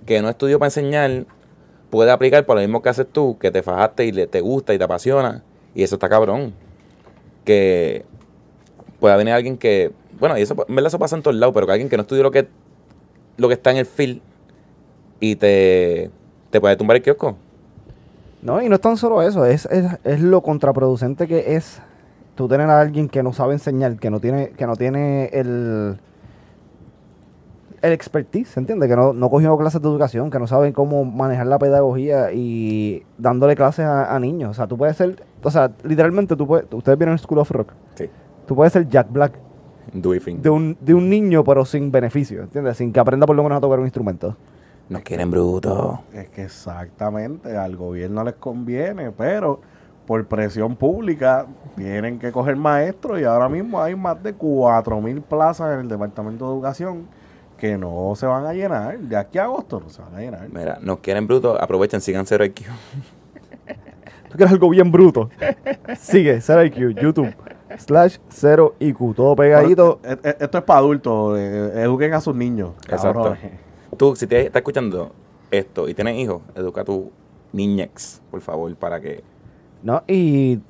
[0.07, 1.27] que no estudió para enseñar,
[1.91, 4.73] puede aplicar por lo mismo que haces tú, que te fajaste y le, te gusta
[4.73, 5.43] y te apasiona.
[5.75, 6.55] Y eso está cabrón.
[7.45, 8.05] Que
[9.01, 11.67] pueda venir alguien que, bueno, y eso en verdad eso pasa en todos lados, pero
[11.67, 12.47] que alguien que no estudió lo que,
[13.37, 14.21] lo que está en el field
[15.21, 16.11] y te,
[16.51, 17.37] te puede tumbar el kiosco.
[18.43, 21.81] No, y no es tan solo eso, es, es, es lo contraproducente que es
[22.35, 25.97] tú tener a alguien que no sabe enseñar, que no tiene, que no tiene el,
[27.81, 28.89] el expertise, ¿entiendes?
[28.89, 33.03] Que no, no cogió clases de educación, que no saben cómo manejar la pedagogía y
[33.19, 34.51] dándole clases a, a niños.
[34.51, 37.73] O sea, tú puedes ser, o sea, literalmente tú puedes, ustedes vieron School of Rock,
[37.95, 38.11] Sí.
[38.47, 39.33] tú puedes ser Jack Black
[40.43, 42.77] de un, de un niño pero sin beneficio, ¿entiendes?
[42.77, 44.37] Sin que aprenda por lo menos a tocar un instrumento.
[44.89, 46.01] Nos quieren bruto.
[46.13, 49.61] Es que exactamente, al gobierno les conviene, pero
[50.07, 55.73] por presión pública tienen que coger maestros y ahora mismo hay más de 4.000 plazas
[55.75, 57.07] en el Departamento de Educación
[57.57, 58.99] que no se van a llenar.
[58.99, 60.49] De aquí a agosto no se van a llenar.
[60.53, 61.61] Mira, nos quieren bruto.
[61.61, 62.65] Aprovechen, sigan cero IQ.
[64.29, 65.31] ¿Tú quieres algo bien bruto?
[65.97, 67.33] Sigue, 0IQ, YouTube,
[67.79, 70.01] slash 0IQ, todo pegadito.
[70.03, 72.73] E- e- Esto es para adultos, eh, eduquen a sus niños.
[72.89, 73.23] Exacto.
[73.23, 73.64] cabrones.
[73.97, 75.13] Tú, si te estás escuchando
[75.51, 77.11] esto y tienes hijos, educa a tu
[77.53, 79.23] niñex, por favor, para que.
[79.83, 80.61] No, y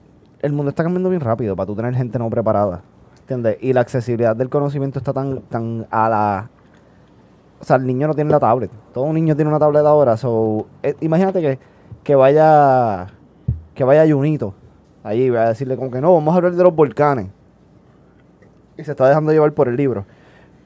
[0.40, 2.82] el mundo está cambiando bien rápido para tú tener gente no preparada.
[3.20, 3.56] ¿Entiendes?
[3.60, 6.50] Y la accesibilidad del conocimiento está tan, tan a la.
[7.60, 8.70] O sea, el niño no tiene la tablet.
[8.92, 10.16] Todo un niño tiene una tablet ahora.
[10.16, 11.58] So, eh, imagínate que,
[12.02, 13.06] que vaya.
[13.74, 14.54] Que vaya Junito.
[15.02, 17.28] Allí va a decirle como que no, vamos a hablar de los volcanes.
[18.76, 20.04] Y se está dejando llevar por el libro.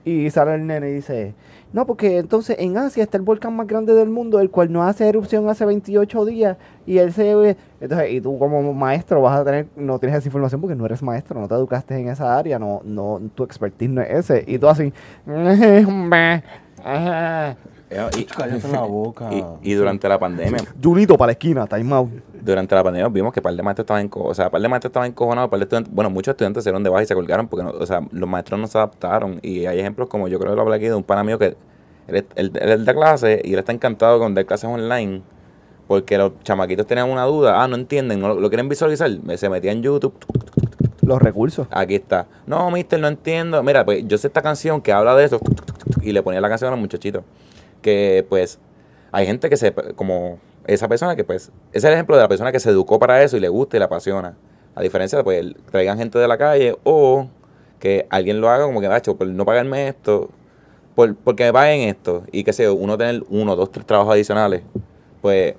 [0.04, 1.34] Y sale el nene y dice,
[1.72, 4.82] no, porque entonces en Asia está el volcán más grande del mundo, el cual no
[4.82, 6.56] hace erupción hace 28 días.
[6.87, 7.56] Y él se...
[7.80, 11.02] Entonces, y tú como maestro vas a tener, no tienes esa información porque no eres
[11.02, 14.44] maestro, no te educaste en esa área, no, no, tu expertise no es ese.
[14.46, 14.92] Y tú así...
[17.90, 19.31] Eh, Y, Cállate la boca.
[19.33, 22.11] y, y durante la pandemia, Junito para la esquina, time out.
[22.42, 24.90] durante la pandemia vimos que par de maestros estaban enco- o sea, par de maestros
[24.90, 27.48] estaban encojonados, par de estudiantes, bueno, muchos estudiantes se dieron de baja y se colgaron
[27.48, 30.53] porque no- o sea, los maestros no se adaptaron y hay ejemplos como yo creo
[30.53, 31.57] que lo hablé aquí de un pana mío que
[32.09, 35.22] él, es- él, él es de clase y él está encantado con dar clases online
[35.87, 39.48] porque los chamaquitos tenían una duda, ah, no entienden, no lo, lo quieren visualizar, se
[39.48, 40.12] metía en YouTube,
[41.01, 41.66] Los recursos.
[41.70, 42.27] Aquí está.
[42.46, 43.62] No, mister, no entiendo.
[43.62, 45.40] Mira, pues yo sé esta canción que habla de eso.
[46.03, 47.22] Y le ponía la canción a los muchachitos.
[47.88, 48.59] Que pues
[49.12, 52.53] hay gente que se, como esa persona que pues, es el ejemplo de la persona
[52.53, 54.35] que se educó para eso y le gusta y le apasiona.
[54.74, 57.29] A diferencia de pues traigan gente de la calle o
[57.79, 60.29] que alguien lo haga como que, macho, por no pagarme esto,
[60.94, 64.62] por, porque me paguen esto y que sé uno tener uno, dos, tres trabajos adicionales,
[65.22, 65.55] pues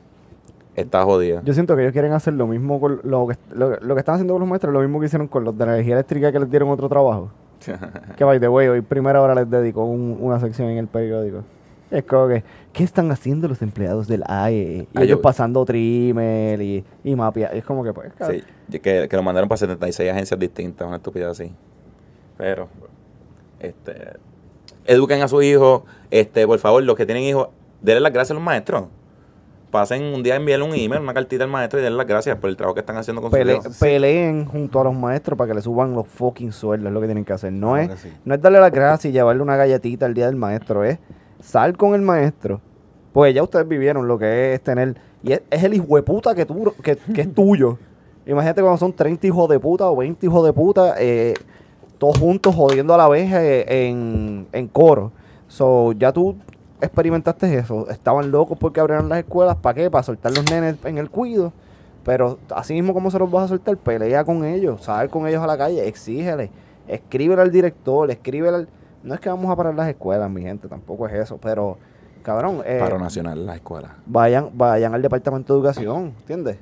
[0.76, 1.42] está jodida.
[1.44, 4.16] Yo siento que ellos quieren hacer lo mismo con lo que, lo, lo que están
[4.16, 6.40] haciendo con los maestros, lo mismo que hicieron con los de la energía eléctrica que
[6.40, 7.32] les dieron otro trabajo.
[8.18, 11.44] que by the way, hoy primera hora les dedico un- una sección en el periódico.
[11.92, 14.54] Es como que, ¿qué están haciendo los empleados del AE?
[14.94, 17.48] Y Ah, ellos yo- pasando trimel y, y mapia.
[17.48, 18.12] Es como que, pues.
[18.30, 18.44] Sí,
[18.80, 21.52] que, que lo mandaron para 76 agencias distintas, una estupidez así.
[22.38, 22.68] Pero,
[23.60, 24.14] este,
[24.86, 27.50] eduquen a sus hijos, este, por favor, los que tienen hijos,
[27.82, 28.86] denle las gracias a los maestros.
[29.72, 32.50] Pasen un día, envíenle un email, una cartita al maestro y denle las gracias por
[32.50, 33.78] el trabajo que están haciendo con sus Pele- hijos.
[33.80, 37.06] Peleen junto a los maestros para que le suban los fucking sueldos, es lo que
[37.08, 37.52] tienen que hacer.
[37.54, 38.12] No, Claro es, sí.
[38.26, 40.98] no es darle las gracias y llevarle una galletita el día del maestro, es
[41.40, 42.62] sal con el maestro.
[43.14, 44.96] Pues ya ustedes vivieron lo que es tener.
[45.24, 47.78] Y es, es el hijo de puta que, tú, que, que es tuyo.
[48.26, 51.34] Imagínate cuando son 30 hijos de puta o 20 hijos de puta, eh,
[51.98, 55.12] todos juntos jodiendo a la vez eh, en, en coro.
[55.48, 56.36] So, ya tú
[56.80, 57.90] experimentaste eso.
[57.90, 59.56] Estaban locos porque abrieron las escuelas.
[59.56, 59.90] ¿Para qué?
[59.90, 61.52] Para soltar los nenes en el cuido.
[62.04, 65.44] Pero así mismo como se los vas a soltar, pelea con ellos, sal con ellos
[65.44, 66.50] a la calle, exígele,
[66.88, 68.68] escríbele al director, escríbele al...
[69.04, 71.78] No es que vamos a parar las escuelas, mi gente, tampoco es eso, pero,
[72.24, 73.96] cabrón, eh, Paro nacional, la escuela.
[74.06, 76.58] vayan, vayan al departamento de educación, ¿entiendes?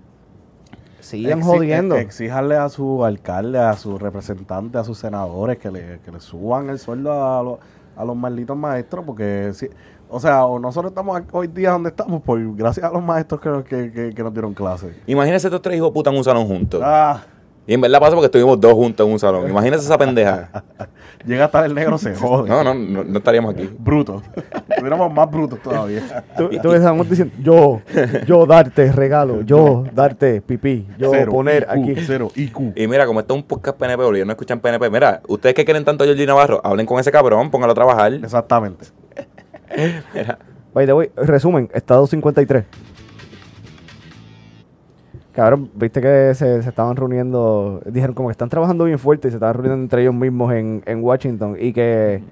[0.99, 1.95] Sigan Exi- jodiendo.
[1.95, 6.19] e- Exíjanle a su alcalde, a sus representantes, a sus senadores que le, que le
[6.19, 7.59] suban el sueldo a, los-
[7.95, 9.69] a los malditos maestros, porque si,
[10.09, 13.63] o sea, o nosotros estamos hoy día donde estamos, por gracias a los maestros que,
[13.63, 14.95] que, que- que nos dieron clases.
[15.07, 16.81] Imagínense estos tres hijos putas en un salón juntos.
[16.83, 17.23] Ah,
[17.67, 19.49] Y en verdad pasa porque estuvimos dos juntos en un salón.
[19.49, 20.49] Imagínense esa pendeja.
[21.25, 22.47] llega hasta el negro, se jode.
[22.47, 23.69] No, no, no, no estaríamos aquí.
[23.77, 24.23] Bruto.
[24.69, 26.23] Estuviéramos más brutos todavía.
[26.37, 27.81] Tú, tú estamos diciendo, yo,
[28.25, 31.95] yo darte regalo, yo darte pipí, yo Cero poner IQ, aquí.
[32.05, 32.57] Cero IQ.
[32.73, 35.65] Y mira, como esto es un podcast PNP, o no escuchan PNP, mira, ustedes que
[35.65, 38.13] quieren tanto a Georgie Navarro, hablen con ese cabrón, póngalo a trabajar.
[38.13, 38.85] Exactamente.
[40.73, 42.65] By the way, resumen, Estado 53.
[45.37, 49.29] Cabrón, viste que se, se estaban reuniendo, dijeron como que están trabajando bien fuerte y
[49.31, 52.23] se estaban reuniendo entre ellos mismos en, en Washington y que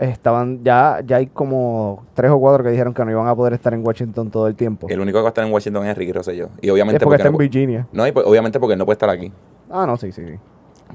[0.00, 3.52] estaban, ya, ya hay como tres o cuatro que dijeron que no iban a poder
[3.52, 4.88] estar en Washington todo el tiempo.
[4.90, 6.48] El único que va a estar en Washington es Ricky Rosselló.
[6.60, 7.86] Y obviamente es porque está no, en Virginia.
[7.92, 9.30] no, y pues, obviamente porque él no puede estar aquí.
[9.70, 10.34] Ah, no, sí, sí, sí.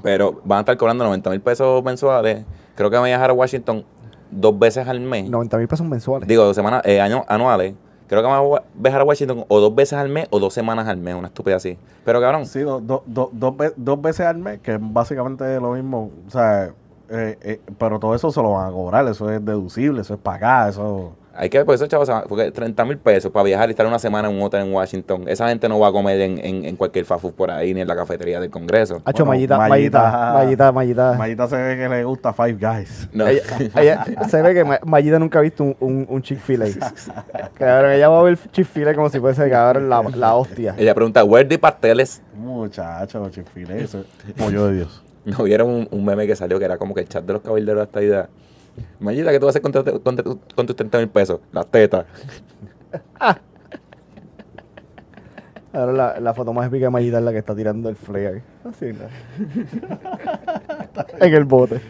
[0.02, 2.44] Pero van a estar cobrando 90 mil pesos mensuales.
[2.74, 3.82] Creo que van a viajar a Washington
[4.30, 5.30] dos veces al mes.
[5.30, 6.28] 90 mil pesos mensuales.
[6.28, 7.72] Digo, dos semanas, eh, años anuales.
[8.08, 10.54] Creo que van a wa- viajar a Washington o dos veces al mes o dos
[10.54, 11.78] semanas al mes, una estupidez así.
[12.04, 15.58] Pero cabrón, Sí, do- do- do- dos, ve- dos veces al mes, que es básicamente
[15.60, 16.10] lo mismo.
[16.26, 16.70] O sea,
[17.08, 20.20] eh, eh, pero todo eso se lo van a cobrar, eso es deducible, eso es
[20.20, 21.12] pagar, eso...
[21.38, 23.98] hay que ver por eso, chavos, porque 30 mil pesos para viajar y estar una
[23.98, 25.24] semana en un hotel en Washington.
[25.28, 27.88] Esa gente no va a comer en, en, en cualquier food por ahí ni en
[27.88, 29.02] la cafetería del Congreso.
[29.04, 31.12] Hacho, Bueno, Mallita, Mallita- Mallita, Mallita, Mallita.
[31.18, 33.08] Mayita se ve que le gusta Five Guys.
[33.12, 33.26] No.
[33.26, 33.42] Ella,
[33.76, 36.66] ella- se ve que Ma- Mallita nunca ha visto un, un, un Chick-fil-A.
[37.54, 40.74] Cabrón, ella va a ver Chick-fil-A como si fuese, cabrón, la, la hostia.
[40.78, 42.22] Ella pregunta, ¿where the pasteles?
[42.34, 43.94] Muchacho, es
[44.36, 45.02] pollo de Dios.
[45.24, 47.42] ¿No vieron un, un meme que salió que era como que el chat de los
[47.42, 48.28] caballeros de esta idea?
[49.00, 51.40] Mayita, ¿qué tú vas a hacer con, tu- con, con tus 30 mil pesos?
[51.52, 52.06] Las tetas.
[55.72, 57.96] Ahora la, la foto más épica de Mallita es la que está tirando el.
[58.64, 59.04] Así, ¿no?
[61.20, 61.80] en el bote.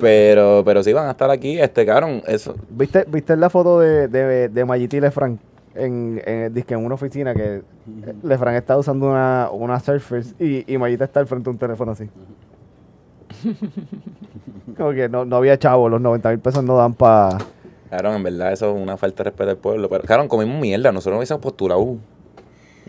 [0.00, 2.54] Pero, pero sí van a estar aquí, este, cabrón, eso.
[2.70, 5.40] ¿Viste, ¿Viste la foto de, de, de Mayita y Lefran?
[5.74, 7.62] En, en, en una oficina que
[8.22, 11.90] Lefran está usando una, una Surface y, y Mayita está al frente de un teléfono
[11.92, 12.08] así.
[14.76, 17.38] Como que no, no había chavo, los 90 mil pesos no dan para...
[17.90, 19.88] Cabrón, en verdad eso es una falta de respeto al pueblo.
[19.88, 21.96] Pero, cabrón, comimos mierda, nosotros no hubiésemos posturado.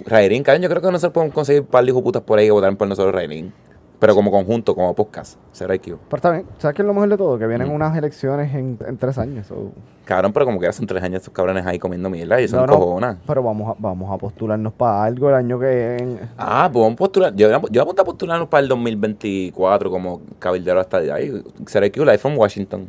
[0.05, 2.75] Rairín, cabrón, yo creo que nosotros podemos conseguir un par de por ahí que votaran
[2.75, 3.53] por nosotros Rairín.
[3.99, 5.37] Pero como conjunto, como podcast.
[5.51, 5.97] Será IQ.
[6.09, 7.37] Pero está bien, ¿sabes qué es lo mejor de todo?
[7.39, 7.75] Que vienen Mm.
[7.75, 9.47] unas elecciones en, en tres años.
[9.47, 9.71] so-
[10.03, 12.67] Cabrón, pero como que hace tres años estos cabrones ahí comiendo mierda y eso No,
[12.67, 13.17] no, no, cojona.
[13.25, 15.97] Pero vamos a, vamos a postularnos para algo el año que...
[15.97, 17.33] en- Ah, pues vamos a postular.
[17.35, 21.19] Yo, yo voy a apuntar a postularnos para el 2024 como cabildero hasta allá.
[21.21, 22.87] Y será IQ Live from Washington.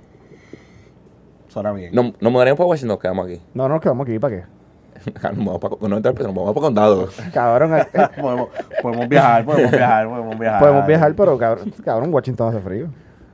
[1.48, 1.90] Suena bien.
[1.94, 3.40] No, nos mudaremos para Washington, nos quedamos aquí.
[3.54, 4.55] No, no, nos quedamos aquí, ¿para qué?
[5.22, 7.08] Nos vamos para, con 90 pesos, nos vamos para condado.
[7.32, 8.48] Cabrón, eh, eh, podemos,
[8.82, 10.60] podemos viajar, podemos viajar, podemos viajar.
[10.60, 12.88] podemos viajar, pero cabrón, cabrón, Washington hace frío.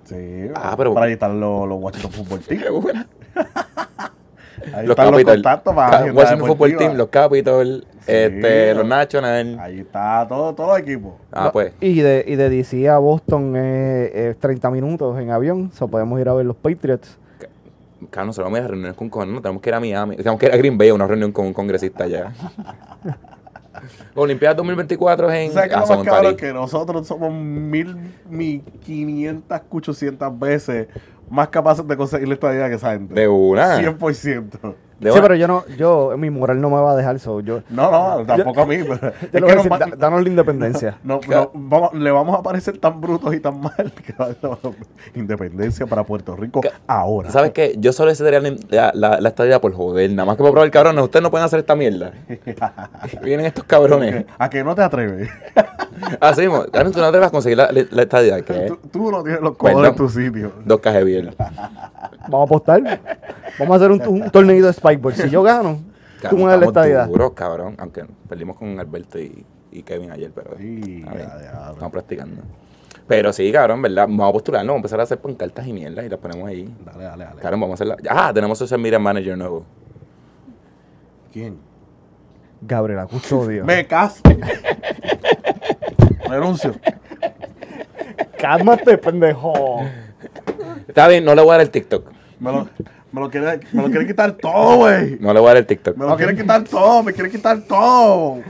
[0.05, 2.63] Sí, Ah, pero- para ahí están los, los Washington Football Team.
[4.75, 5.35] Ahí los están los Capitol.
[5.35, 6.77] contactos para Washington Football.
[6.77, 8.77] Team, los Capitol, este, Sí.
[8.77, 9.59] los National.
[9.61, 11.15] Ahí está todo, todos los equipos.
[11.33, 11.73] Ah, No, pues.
[11.81, 16.21] Y de, y de DC a Boston es es 30 minutos en avión, so podemos
[16.21, 17.19] ir a ver los Patriots.
[18.11, 20.17] Cabrón, nosotros vamos a ir a reuniones con cojones, no tenemos que ir a Miami,
[20.17, 22.33] tenemos que ir a Green Bay a una reunión con un congresista allá.
[24.15, 26.37] Olimpiadas 2024 es en, ¿Sabes qué es ah, lo más cabrón?
[26.37, 27.97] Que nosotros somos mil,
[28.29, 30.89] mil quinientas, ochocientas veces
[31.33, 33.15] más capaces de conseguir la estadía que esa gente.
[33.15, 33.79] De una.
[33.81, 34.75] 100%.
[35.01, 37.41] De Sí, pero yo no, yo, mi moral no me va a dejar eso.
[37.41, 37.91] Yo, No,
[38.21, 38.77] no, tampoco a mí.
[38.85, 40.99] Pero es que nos decir, va- da- danos la independencia.
[41.03, 43.75] no, no, vamos- le vamos a parecer tan brutos y tan mal
[44.07, 44.77] que va a haber
[45.15, 47.31] independencia para Puerto Rico Que- ahora.
[47.33, 47.75] ¿Sabes qué?
[47.79, 48.41] Yo solo ese la,
[48.71, 50.09] la, la, la estadía por joder.
[50.13, 51.03] Nada más que por probar cabrones.
[51.03, 52.13] Ustedes no pueden hacer esta mierda.
[53.25, 54.25] Vienen estos cabrones.
[54.39, 55.29] ¿A que no te atreves?
[56.21, 56.65] Así mismo.
[56.73, 58.41] Cabrón, tú no te vas a conseguir la, la estadía.
[58.43, 58.67] ¿Qué?
[58.69, 59.87] Tú, tú no tienes los codos Perdón.
[59.91, 60.53] en tu sitio.
[60.65, 61.37] Dos cajas de biel.
[62.29, 63.01] Vamos a apostar.
[63.59, 65.15] Vamos a hacer un, un torneito de Spikeball.
[65.15, 65.81] Si yo gano,
[66.31, 67.07] tú me das la estadidad.
[67.09, 67.75] duros, cabrón.
[67.79, 71.07] Aunque perdimos con Alberto y, y Kevin ayer, pero Sí, bien.
[71.07, 72.43] ya, estamos practicando.
[73.09, 74.07] Pero sí, cabrón, ¿verdad?
[74.07, 76.73] Vamos a postularnos, vamos a empezar a hacer pancartas y mierdas y las ponemos ahí.
[76.85, 77.41] Dale, dale, dale.
[77.41, 77.97] Cabrón, vamos a hacerla.
[78.09, 79.65] Ah, tenemos social media manager nuevo.
[81.33, 81.59] ¿Quién?
[82.61, 83.65] Gabriela Custodio.
[83.65, 84.23] Me caso.
[86.29, 86.75] Renuncio.
[88.39, 89.81] Cálmate, pendejo.
[90.89, 92.07] Está bien, no le voy a dar el TikTok.
[92.41, 92.69] Me lo,
[93.13, 95.19] me lo quiere, me lo quiere quitar todo, güey.
[95.21, 95.97] No le voy a dar el TikTok.
[95.97, 98.41] Me lo quiere quitar todo, me quiere quitar todo.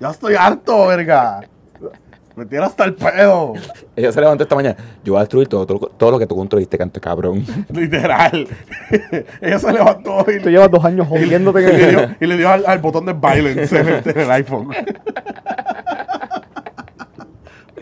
[0.00, 1.40] Ya estoy harto, verga.
[2.36, 3.54] Me tiene hasta el pedo.
[3.96, 4.76] Ella se levantó esta mañana.
[5.02, 7.44] Yo voy a destruir todo, todo, todo lo que tú construiste, canto cabrón.
[7.70, 8.46] Literal.
[9.40, 12.16] Ella se levantó y, Tú llevas dos años jodiéndote y le en dio, el...
[12.20, 14.68] y le dio al, al botón de violence en el, en el iPhone.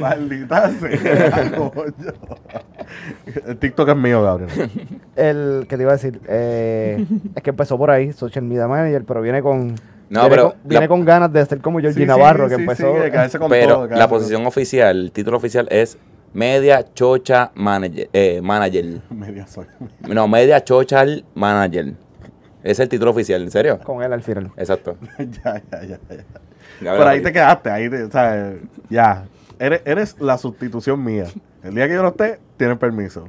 [0.00, 1.72] Maldita sea, coño.
[3.46, 4.70] El TikTok es mío, Gabriel.
[5.16, 7.04] el que te iba a decir, eh,
[7.35, 9.74] es que empezó por ahí, Social Media Manager, pero viene con...
[10.09, 12.50] No, viene pero con, viene la- con ganas de ser como Georgie Sí, Navarro, sí,
[12.50, 13.38] que sí, empezó...
[13.40, 15.98] con Pero todo, la posición oficial, el título oficial es
[16.32, 18.09] Media Chocha Manager.
[18.12, 19.00] Eh, manager.
[19.11, 19.66] Media soy.
[20.09, 21.04] No, Media Chocha
[21.35, 21.94] Manager.
[22.62, 23.78] Es el título oficial, ¿en serio?
[23.82, 24.50] Con él al final.
[24.56, 24.96] Exacto.
[25.18, 25.98] ya, ya, ya, ya.
[26.80, 28.54] Gabriel, Pero ahí te quedaste, ahí te, o sea,
[28.90, 29.24] ya.
[29.59, 31.25] Eres, eres la sustitución mía.
[31.62, 33.29] El día que yo no esté, tienes permiso.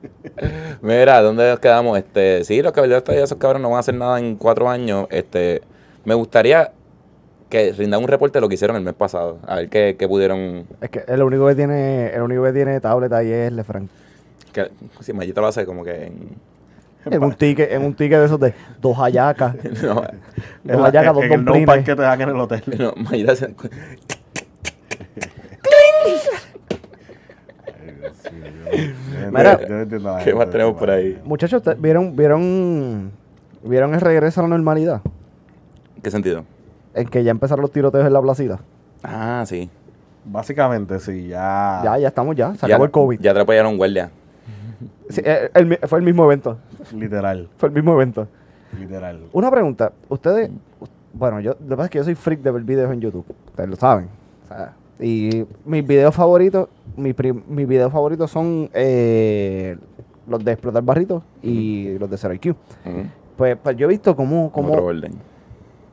[0.82, 1.96] Mira, ¿dónde nos quedamos?
[1.98, 5.06] Este, sí, los caballeros de esos cabrones no van a hacer nada en cuatro años.
[5.10, 5.62] Este,
[6.04, 6.72] me gustaría
[7.48, 9.38] que rindan un reporte de lo que hicieron el mes pasado.
[9.46, 10.66] A ver qué, qué pudieron.
[10.80, 13.88] Es que el único que tiene, el único que tiene tablet ahí es Lefranc.
[14.52, 14.70] Que,
[15.00, 16.52] si Mayita lo hace como que en.
[17.04, 19.54] En un ticket, en un ticket de esos de dos hallacas.
[19.82, 20.06] No, dos
[20.64, 22.62] En, la- hallacas, en- dos en el no que te dan en el hotel.
[22.78, 23.54] no Mayita hace-
[29.32, 30.24] Mira, Yo no entiendo nada.
[30.24, 31.20] ¿Qué más tenemos por ahí?
[31.24, 33.10] Muchachos, ¿ustedes ¿vieron, vieron,
[33.64, 35.00] vieron el regreso a la normalidad?
[36.02, 36.44] ¿Qué sentido?
[36.94, 38.58] En que ya empezaron los tiroteos en la placita.
[39.02, 39.70] Ah, sí.
[40.24, 41.80] Básicamente, sí, ya.
[41.84, 42.52] Ya, ya estamos ya.
[42.54, 43.20] Se ya, acabó el COVID.
[43.20, 44.10] Ya atropellaron guardia.
[45.08, 46.58] Sí, eh, el mi- fue el mismo evento.
[46.94, 48.26] Literal, Fue el mismo evento.
[48.78, 49.20] literal.
[49.32, 49.92] Una pregunta.
[50.08, 50.50] Ustedes,
[51.12, 53.24] bueno, yo, lo que pasa es que yo soy freak de ver videos en YouTube.
[53.46, 54.08] Ustedes lo saben.
[54.44, 59.76] O sea, y mis videos favoritos, mi prim- mis videos favoritos son eh,
[60.26, 62.46] los de explotar barritos y los de Zero IQ.
[62.50, 62.56] Ujú.
[63.36, 65.12] Pues, pues yo he visto cómo, En cómo orden.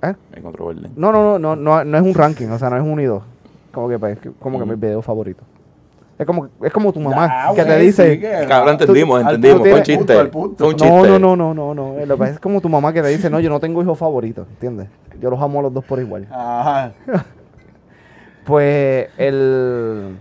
[0.01, 0.13] ¿Eh?
[0.59, 0.91] Orden.
[0.95, 3.23] No, no, no, no, no, no es un ranking, o sea, no es un unido.
[3.73, 5.43] Como que, pues, que- como que mis videos favoritos.
[6.17, 8.11] Es como, es como tu mamá Ya, que te dice.
[8.15, 8.29] sigue.
[8.45, 9.59] Cabrón, Tú- entendimos, entendimos.
[9.61, 9.97] Fue un chiste.
[9.97, 10.63] punto, al punto.
[10.65, 10.93] Fue un chiste.
[10.93, 12.05] No, no, no, no, no, no.
[12.05, 13.97] Lo que pasa es como tu mamá que te dice, no, yo no tengo hijos
[13.97, 14.89] favoritos, ¿entiendes?
[15.21, 16.27] Yo los amo a los dos por igual.
[16.29, 16.91] Ajá.
[18.49, 20.17] Pues el.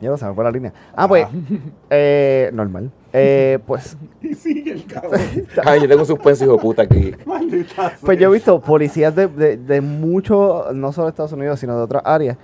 [0.00, 0.72] Ya lo sabes por la línea.
[0.94, 1.26] Ah, pues.
[1.90, 2.92] eh, normal.
[3.12, 3.96] Eh, pues.
[4.22, 5.20] Y sigue el cabrón.
[5.64, 7.12] Ay, yo tengo un suspenso hijo de puta aquí.
[7.26, 11.58] Maldita Pues yo he visto policías de, de, de mucho, no solo de Estados Unidos,
[11.58, 12.36] sino de otras áreas,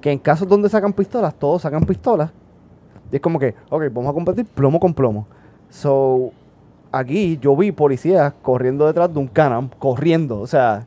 [0.00, 2.30] que en casos donde sacan pistolas, todos sacan pistolas.
[3.12, 5.26] Y es como que, ok, vamos a competir plomo con plomo.
[5.68, 6.32] So,
[6.90, 10.86] aquí yo vi policías corriendo detrás de un canam, corriendo, o sea,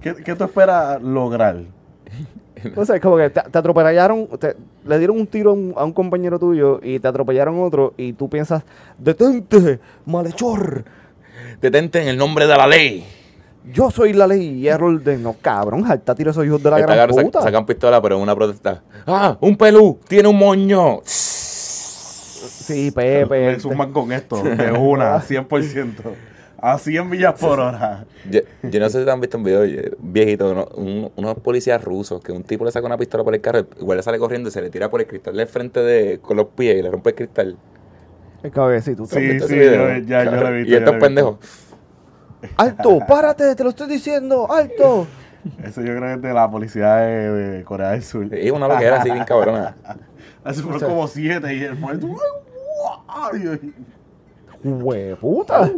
[0.00, 1.62] ¿Qué, ¿Qué tú esperas lograr?
[2.76, 5.74] o sea, es como que te, te atropellaron, te- le dieron un tiro a un,
[5.76, 8.62] a un compañero tuyo y te atropellaron otro y tú piensas,
[8.98, 10.84] detente, malhechor,
[11.60, 13.04] Detente en el nombre de la ley.
[13.72, 15.22] yo soy la ley y el orden.
[15.22, 17.40] No, cabrón, jalta tiro a esos hijos de la Esta gran puta.
[17.40, 18.82] sa- sacan pistola, pero en una protesta.
[19.06, 19.36] ¡Ah!
[19.40, 19.98] ¡Un pelú!
[20.08, 21.00] ¡Tiene un moño!
[21.04, 23.26] Sí, Pepe.
[23.52, 25.92] Me suman con esto, de una, 100%.
[26.62, 28.04] A 100 millas por hora.
[28.30, 31.34] Yo, yo no sé si te han visto un video eh, viejito, uno- un- unos
[31.38, 34.18] policías rusos, que un tipo le saca una pistola por el carro, igual le sale
[34.18, 36.82] corriendo y se le tira por el cristal del frente de, con los pies y
[36.82, 37.56] le rompe el cristal.
[38.42, 39.96] Es que sí, tú ¿Tú has Sí, visto sí, video?
[39.98, 41.36] yo- ya- yo lo he visto, Y estos pendejos.
[42.56, 42.98] ¡Alto!
[43.08, 43.54] ¡Párate!
[43.54, 44.50] ¡Te lo estoy diciendo!
[44.50, 45.06] ¡Alto!
[45.64, 48.34] Eso yo creo que es de la policía de, de Corea del Sur.
[48.36, 49.74] Y una loquera así bien cabrona.
[50.44, 52.08] Así fueron O sea- como siete y el muerto.
[54.62, 55.70] Hueputa.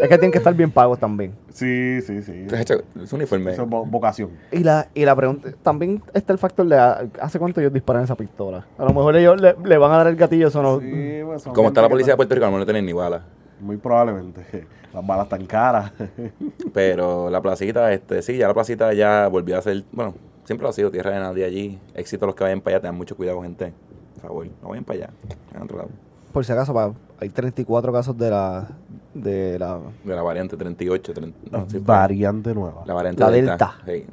[0.00, 1.34] Es que tienen que estar bien pagos también.
[1.50, 2.46] Sí, sí, sí.
[2.50, 3.52] Es hecho- es uniforme.
[3.52, 4.30] Eso es vo- vocación.
[4.52, 6.76] Y la, y la pregunta, también está el factor de
[7.20, 8.66] hace cuánto ellos disparan esa pistola.
[8.78, 10.80] A lo mejor ellos le, le van a dar el gatillo, eso no.
[10.80, 12.66] Sí, pues, son Como está la que policía de Puerto Rico, a lo mejor no
[12.66, 13.22] tienen ni balas.
[13.60, 14.66] Muy probablemente.
[14.92, 15.92] Las balas están caras.
[16.72, 20.68] Pero la placita, este, sí, ya la placita ya volvió a ser, bueno, siempre lo
[20.68, 21.78] ha sido tierra de nadie allí.
[21.94, 23.72] Éxito a los que vayan para allá, tengan mucho cuidado, gente.
[24.14, 25.10] Por favor, no vayan para allá.
[25.48, 25.90] Vayan a otro lado.
[26.34, 28.66] Por si acaso, pa- hay 34 casos de la.
[29.14, 29.78] de la.
[30.02, 31.80] De la variante 38, 30, no, sí, fue.
[31.86, 32.82] Variante nueva.
[32.84, 33.76] La variante La Delta.
[33.86, 34.04] Sí.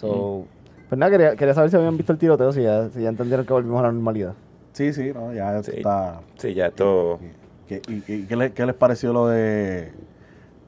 [0.00, 0.46] So,
[0.88, 3.44] Pues nada, quería, quería saber si habían visto el tiroteo, si ya, si ya entendieron
[3.46, 4.32] que volvimos a la normalidad.
[4.72, 5.72] Sí, sí, no, ya Sí.
[5.76, 6.20] está.
[6.38, 7.18] Sí, ya esto.
[7.68, 9.92] ¿Qué, y, y qué, le- qué les pareció lo de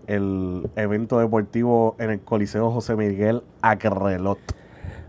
[0.06, 4.38] el evento deportivo en el Coliseo José Miguel Acrelot?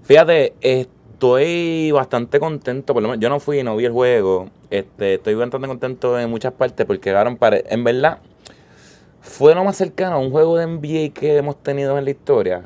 [0.04, 4.48] Fíjate, estoy bastante contento, por lo menos yo no fui, no vi el juego.
[4.70, 8.20] Este, estoy bastante contento en muchas partes porque quedaron para, en verdad,
[9.22, 12.64] fue lo más cercano a un juego de NBA que hemos tenido en la historia.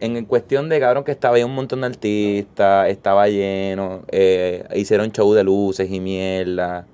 [0.00, 5.12] En cuestión de cabrón que estaba ahí un montón de artistas, estaba lleno, eh, hicieron
[5.12, 6.86] show de luces y mierda.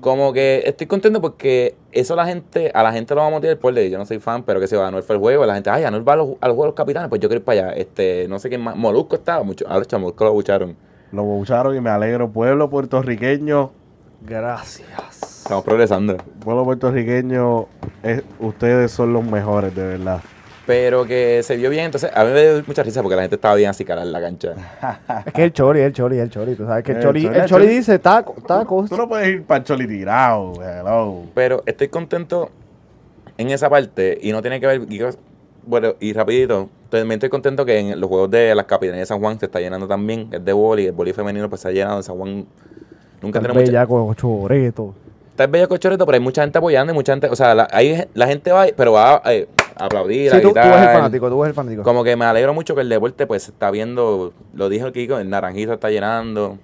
[0.00, 3.58] Como que estoy contento porque eso la gente, a la gente lo va a motivar
[3.58, 5.54] por de yo no soy fan, pero que se va, Anuel fue el juego, la
[5.54, 7.40] gente, ay, Anuel va a los, a los juegos de los capitanes, pues yo quiero
[7.40, 7.72] ir para allá.
[7.76, 10.76] Este, no sé quién más, Molusco estaba, mucho, a los Molusco lo bucharon.
[11.12, 12.30] Lo bucharon y me alegro.
[12.30, 13.72] Pueblo puertorriqueño,
[14.22, 14.88] Gracias.
[15.42, 16.16] Estamos progresando.
[16.44, 17.66] pueblo puertorriqueño,
[18.02, 20.20] es- ustedes son los mejores, de verdad.
[20.66, 23.34] Pero que se vio bien, entonces a mí me dio mucha risa porque la gente
[23.36, 24.54] estaba bien así cara en la cancha.
[25.26, 26.54] Es que el Chori, el Chori, el Chori.
[26.54, 27.66] Tú sabes que el El Chori, Chori, el Chori.
[27.66, 28.88] dice taco, tacos.
[28.90, 31.22] Tú no puedes ir para el choli tirado, hello.
[31.34, 32.50] Pero estoy contento
[33.38, 34.80] en esa parte y no tiene que ver.
[35.64, 39.20] Bueno, y rapidito, también estoy contento que en los juegos de las capitanías de San
[39.20, 40.28] Juan se está llenando también.
[40.32, 42.46] Es de boli, el boli femenino pues se ha llenado en San Juan.
[43.22, 43.70] Nunca tenemos mucha.
[43.70, 44.94] bella con choreto.
[45.30, 47.28] Está el bello cochoreto, pero hay mucha gente apoyando y mucha gente.
[47.28, 50.52] O sea, la, hay, la gente va, pero va eh, a aplaudir, Sí, a tú,
[50.52, 51.82] tú eres el fanático, tú eres el fanático.
[51.82, 54.92] Como que me alegro mucho que el deporte pues se está viendo, lo dijo el
[54.92, 56.58] Kiko, el naranjito está llenando.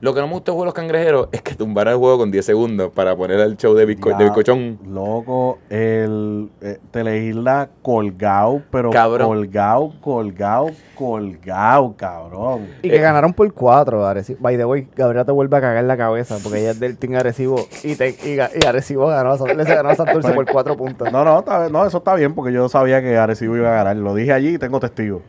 [0.00, 2.44] Lo que no me gustó de los cangrejeros es que tumbaron el juego con 10
[2.44, 4.78] segundos para poner el show de, bizco- Ya, de bizcochón.
[4.86, 9.26] Loco, el eh, Teleisla colgado, pero Cabrón.
[9.28, 12.66] colgado, colgado, colgado, cabrón.
[12.82, 13.00] Y que Eh.
[13.00, 14.38] ganaron por cuatro, Arecibo.
[14.42, 17.14] By the way, Gabriela te vuelve a cagar la cabeza porque ella es del team
[17.14, 21.10] Arecibo y, te, y, y Arecibo ganó le ganó a Santurce por cuatro puntos.
[21.10, 23.96] No, no, está- no, eso está bien porque yo sabía que Arecibo iba a ganar.
[23.96, 25.22] Lo dije allí y tengo testigos.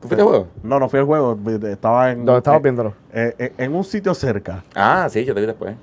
[0.00, 0.46] ¿Tú fuiste al juego?
[0.62, 1.38] No, no fui al juego,
[1.70, 2.92] estaba en, ¿Dónde estabas eh, viéndolo?
[3.18, 4.62] Eh, eh, en un sitio cerca.
[4.74, 5.74] Ah, sí, yo te vi después.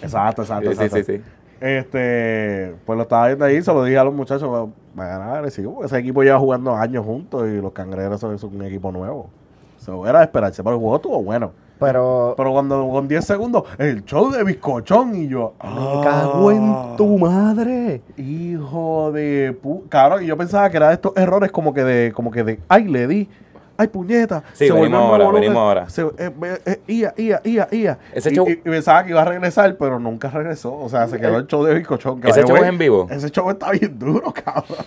[0.00, 1.04] Exacto, exacto, Sí, sí, exacto.
[1.12, 1.22] sí, sí.
[1.60, 5.62] Este, pues lo estaba viendo ahí, se lo dije a los muchachos, a ganar ese
[5.96, 9.30] equipo lleva jugando años juntos y los cangrejeros son, un equipo nuevo.
[9.78, 11.52] So, era de esperarse, pero el juego estuvo bueno.
[11.80, 15.54] Pero Pero cuando con 10 segundos, el show de bizcochón y yo.
[15.64, 18.02] me cago "Ah, en tu madre.
[18.16, 19.84] Hijo de pu.
[19.88, 22.60] Cabrón, y yo pensaba que era de estos errores como que de, como que de,
[22.68, 23.28] ay, le di.
[23.76, 24.42] Ay, puñeta.
[24.52, 25.88] Sí, se venimos ahora, nuevo venimos ahora.
[25.88, 27.98] Se, eh, eh, eh, ia, ia, ia, ia.
[28.12, 30.74] Ese y, show- y- y pensaba que iba a regresar, pero nunca regresó.
[30.74, 32.20] O sea, se quedó el show de bizcochón.
[32.20, 33.06] que ¿Ese show es en vivo?
[33.10, 34.84] Ese show está bien duro, cabrón.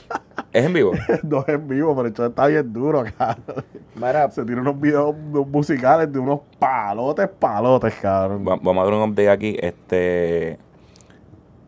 [0.53, 0.91] ¿Es en vivo?
[1.23, 3.65] no es en vivo, pero el show está bien duro, cabrón.
[3.95, 8.45] Mira, Se tiene unos videos musicales de unos palotes, palotes, cabrón.
[8.47, 9.57] Va- Vamos a dar un update aquí.
[9.59, 10.57] Este.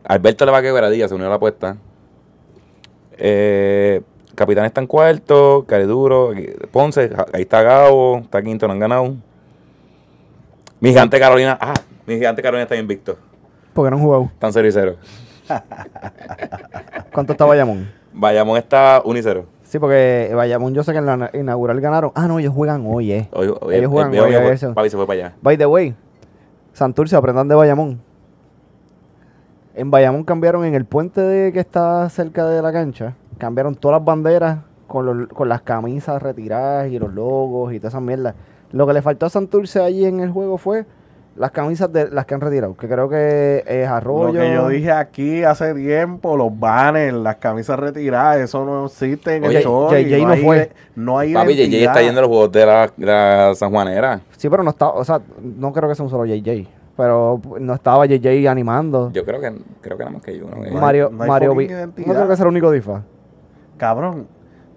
[0.04, 1.76] Alberto le va a quebradilla, se unió a la apuesta.
[3.18, 4.02] Eh,
[4.38, 9.16] Capitán está en cuarto, Cariduro, aquí- Ponce, ahí está Gabo, está quinto, no han ganado.
[10.78, 11.74] Mi gigante Carolina, ah,
[12.06, 13.16] mi gigante Carolina está invicto.
[13.74, 14.24] porque no han jugado.
[14.32, 14.94] Están 0 y 0.
[17.12, 17.90] ¿Cuánto está Bayamón?
[18.12, 19.44] Bayamón está 1 y 0.
[19.64, 22.12] Sí, porque Bayamón yo sé que en la inaugural ganaron.
[22.14, 23.28] Ah, no, ellos juegan hoy, eh.
[23.32, 24.72] Hoy, hoy- Ellos juegan el- hoy, hoy- eso.
[24.72, 25.34] Papi se fue para allá.
[25.42, 25.94] By the way,
[26.72, 28.00] Santurce, aprendan de Bayamón.
[29.74, 33.98] En Bayamón cambiaron en el puente de que está cerca de la cancha, cambiaron todas
[34.00, 38.34] las banderas con, los- con las camisas retiradas y los logos y todas esas mierdas.
[38.72, 40.84] Lo que le faltó a Santurce allí en el juego fue
[41.36, 44.32] las camisas de las que han retirado, que creo que es Arroyo.
[44.32, 49.36] Lo que yo dije aquí hace tiempo, los banners, las camisas retiradas, eso no existe
[49.36, 50.70] en Oye, el Choli, JJ no hay- fue.
[50.96, 54.20] No hay Papi, JJ está yendo a los juegos de la, la San Juanera.
[54.36, 56.66] Sí, pero no estaba, o sea, no creo que sea un solo JJ,
[56.96, 59.12] pero no estaba JJ animando.
[59.12, 60.56] Yo creo que creo que nada más que hay uno.
[60.56, 60.70] eh.
[60.72, 61.54] No hay- Mario, no hay Mario.
[61.54, 63.02] No creo que sea el único difa.
[63.78, 64.26] Cabrón,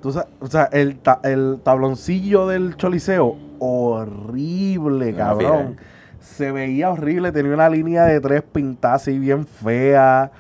[0.02, 5.78] tú sa- o sea, el, ta- el tabloncillo del choliseo, horrible, cabrón.
[6.20, 10.32] Se veía horrible, tenía una línea de tres pintadas así bien fea.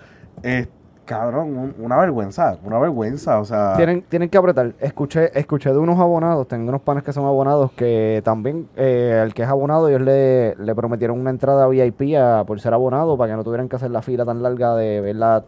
[0.43, 0.67] Eh,
[1.05, 4.73] cabrón, un- una vergüenza, una vergüenza, o sea, Tienen, tienen que apretar.
[4.79, 9.33] Escuché, escuché de unos abonados, tengo unos panes que son abonados que también, eh, el
[9.33, 13.33] que es abonado, ellos le, le prometieron una entrada VIP a, por ser abonado para
[13.33, 15.43] que no tuvieran que hacer la fila tan larga de ver la,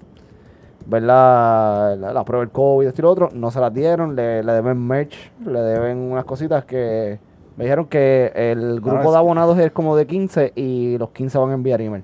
[0.86, 3.30] ver la, la, prueba del COVID, esto y lo otro.
[3.34, 7.20] No se las dieron, le, le deben merch, le deben unas cositas que
[7.56, 11.52] me dijeron que el grupo de abonados es como de 15 y los 15 van
[11.52, 12.04] a enviar email.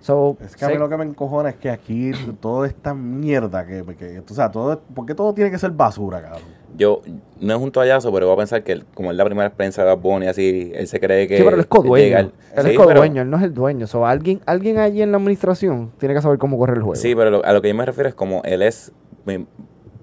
[0.00, 3.66] So, es que a mí lo que me encojona es que aquí todo esta mierda
[3.66, 6.57] que, que o sea, todo, ¿por qué todo tiene que ser basura, cabrón?
[6.76, 7.02] Yo,
[7.40, 9.82] no es un toallazo, pero voy a pensar que él- como es la primera experiencia
[9.84, 11.38] de Bad Bunny, así, él se cree que...
[11.38, 12.04] Sí, pero él es codueño.
[12.04, 13.86] llega Él es codueño, pero- él no es el dueño.
[13.86, 16.96] So, alguien, alguien allí en la administración tiene que saber cómo correr el juego.
[16.96, 18.92] Sí, pero lo- a lo que yo me refiero es como él es,
[19.24, 19.46] me-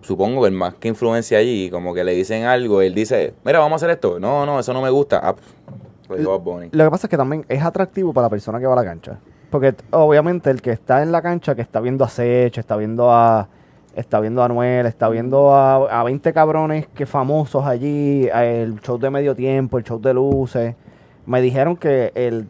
[0.01, 3.59] supongo que el más que influencia allí, como que le dicen algo, él dice, mira,
[3.59, 4.19] vamos a hacer esto.
[4.19, 5.19] No, no, eso no me gusta.
[5.23, 5.35] Ah,
[6.09, 6.69] lo dijo Bad Bunny.
[6.71, 8.83] Lo que pasa es que también es atractivo para la persona que va a la
[8.85, 9.17] cancha.
[9.49, 13.11] Porque obviamente el que está en la cancha, que está viendo a Sech, está viendo
[13.11, 13.47] a
[13.95, 18.97] está viendo a Anuel, está viendo a, a 20 cabrones que famosos allí, el show
[18.97, 20.75] de medio tiempo, el show de luces.
[21.25, 22.47] Me dijeron que el,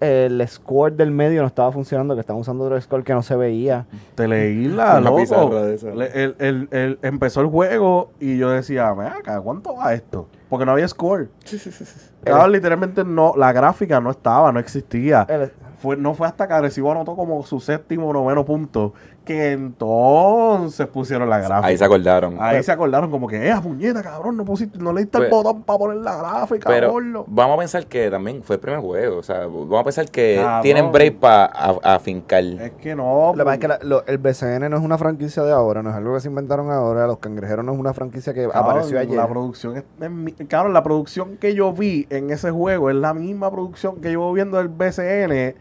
[0.00, 3.34] el score del medio no estaba funcionando, que estaban usando otro score que no se
[3.36, 3.86] veía.
[4.14, 5.16] Teleisla, Una loco.
[5.16, 5.88] pizarra de esa.
[5.90, 10.28] El- el- el- empezó el juego y yo decía, "Ven acá, ¿cuánto va esto?
[10.48, 11.28] Porque no había score.
[12.24, 15.26] Cabrón, literalmente no, la gráfica no estaba, no existía.
[15.28, 18.94] El- Fue, no fue hasta que Arecibo anotó como su séptimo o noveno punto
[19.24, 21.66] que entonces pusieron la gráfica.
[21.66, 22.36] Ahí se acordaron.
[22.40, 25.30] Ahí se acordaron como que, eh, puñeta, cabrón, no pusiste, no le diste el Pues-
[25.42, 27.24] botón para poner la gráfica, Pero gordo".
[27.26, 29.18] vamos a pensar que también fue el primer juego.
[29.18, 30.62] O sea, vamos a pensar que Cabrón.
[30.62, 31.46] tienen break para
[31.82, 32.44] afincar.
[32.44, 33.32] Es que no.
[33.34, 35.90] Lo pasa es que la- lo- el BCN no es una franquicia de ahora, no
[35.90, 37.06] es algo que se inventaron ahora.
[37.06, 39.16] Los cangrejeros no es una franquicia que Cabrón, apareció ayer.
[39.16, 42.96] La producción es, es mi- cabrón, la producción que yo vi en ese juego es
[42.96, 45.54] la misma producción que llevo viendo del BCN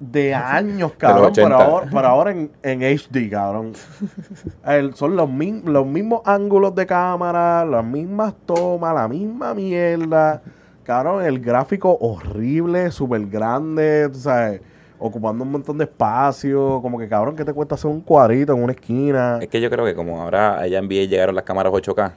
[0.00, 1.64] de años, cabrón, pero 80.
[1.64, 3.72] ahora, pero ahora en, en HD, cabrón.
[4.66, 10.42] El- son los, mi- los mismos ángulos de cámara, las mismas tomas, la misma mierda.
[10.84, 14.62] Cabrón, el gráfico horrible, súper grande, tú sabes,
[14.98, 16.80] ocupando un montón de espacio.
[16.80, 19.38] Como que, cabrón, ¿qué te cuesta hacer un cuadrito en una esquina?
[19.42, 22.12] Es que yo creo que como ahora allá en VA llegaron las cámaras 8K,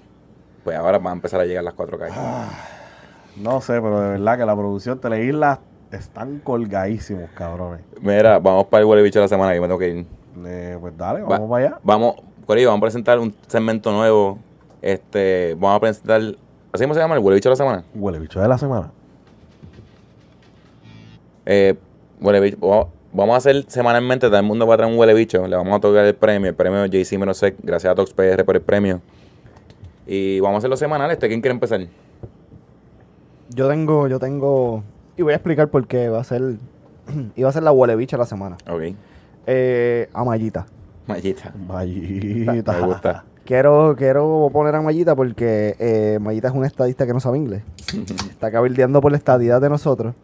[0.63, 2.07] pues ahora van a empezar a llegar las 4K.
[2.15, 2.45] Ah.
[3.37, 5.59] No sé, pero de verdad que la producción Teleislas
[5.97, 7.81] están colgadísimos, cabrones.
[8.01, 10.05] Mira, vamos para el huele bicho de la semana que me tengo que ir.
[10.45, 11.79] Eh, pues dale, Va- vamos para allá.
[11.83, 12.15] Vamos,
[12.45, 14.37] Corillo, vamos a presentar un segmento nuevo.
[14.81, 16.21] Este, vamos a presentar.
[16.73, 17.15] ¿Así cómo se llama?
[17.15, 17.83] El huele bicho de la semana.
[17.93, 18.91] Huele bicho de la semana.
[21.45, 21.75] Eh,
[22.21, 22.57] huele bicho.
[22.61, 25.45] Vamos, vamos a hacer semanalmente, todo el mundo va a traer un huele bicho.
[25.47, 27.55] Le vamos a tocar el premio, el premio JC Menosec.
[27.61, 29.01] Gracias a ToxPR por el premio.
[30.07, 31.11] Y vamos a hacerlo semanal.
[31.11, 31.81] Este, ¿quién quiere empezar?
[33.49, 34.83] Yo tengo, yo tengo.
[35.17, 36.41] Y voy a explicar por qué va a ser.
[37.35, 38.57] iba a ser la huele bicha la semana.
[38.69, 38.95] Ok.
[39.47, 40.65] Eh, a Mayita.
[41.07, 41.53] Mallita.
[41.67, 42.73] Mayita.
[42.79, 43.25] Me gusta.
[43.45, 47.63] Quiero, quiero poner a Mayita porque eh, Mayita es un estadista que no sabe inglés.
[48.29, 50.15] Está cabildeando por la estadidad de nosotros.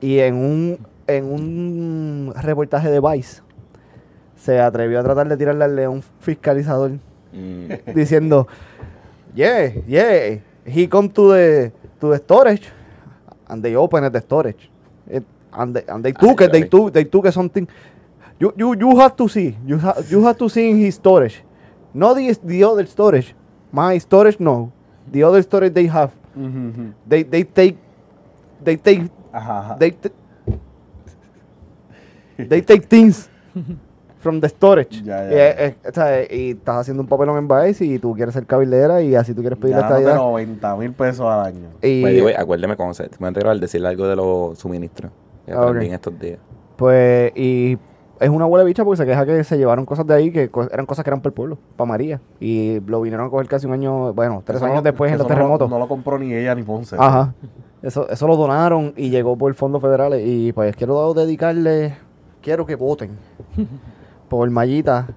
[0.00, 3.42] Y en un, en un reportaje de Vice
[4.36, 6.92] se atrevió a tratar de tirarle al león fiscalizador
[7.36, 8.48] Mm, diciendo,
[9.34, 11.70] yeah, yeah, he come to the,
[12.00, 12.62] to the storage
[13.48, 14.68] and they opened the storage.
[15.08, 17.66] It- and, they, and they took it, they took, they took something.
[18.38, 21.40] You, you, you have to see, you, ha, you have to see in his storage.
[21.94, 23.34] Not the, the other storage.
[23.72, 24.70] My storage, no.
[25.10, 26.12] The other storage they have.
[26.36, 26.92] Ujú, ujú.
[27.06, 27.78] They, they take,
[28.62, 29.78] they take, Ajá, ajá.
[29.78, 29.96] they,
[32.38, 33.30] they take things
[34.26, 35.02] from the storage.
[35.04, 35.30] Ya, ya.
[35.30, 38.34] Y, eh, eh, o sea, y estás haciendo un papelón en Vice y tú quieres
[38.34, 40.16] ser cabildera y así tú quieres pedir la estadidad.
[40.16, 41.68] 90 mil pesos al año.
[41.80, 43.08] Y By the way, acuérdeme cómo se.
[43.20, 45.12] Me al decirle algo de los suministros.
[45.46, 46.38] Que Ah, aprendí en estos días.
[46.76, 47.78] pues, y
[48.18, 50.68] es una huele bicha porque se queja que se llevaron cosas de ahí que co-
[50.72, 52.20] eran cosas que eran para el pueblo, para María.
[52.40, 55.18] Y lo vinieron a coger casi un año, bueno, tres Eso años no- después en
[55.18, 55.70] los no lo- terremotos.
[55.70, 56.96] No, lo compró ni ella ni Ponce.
[56.98, 57.32] Ajá.
[57.82, 60.22] Eso, eso lo donaron y llegó por fondos federales.
[60.26, 61.94] Y pues quiero dedicarle,
[62.42, 63.10] quiero que voten
[64.28, 65.08] por Mayita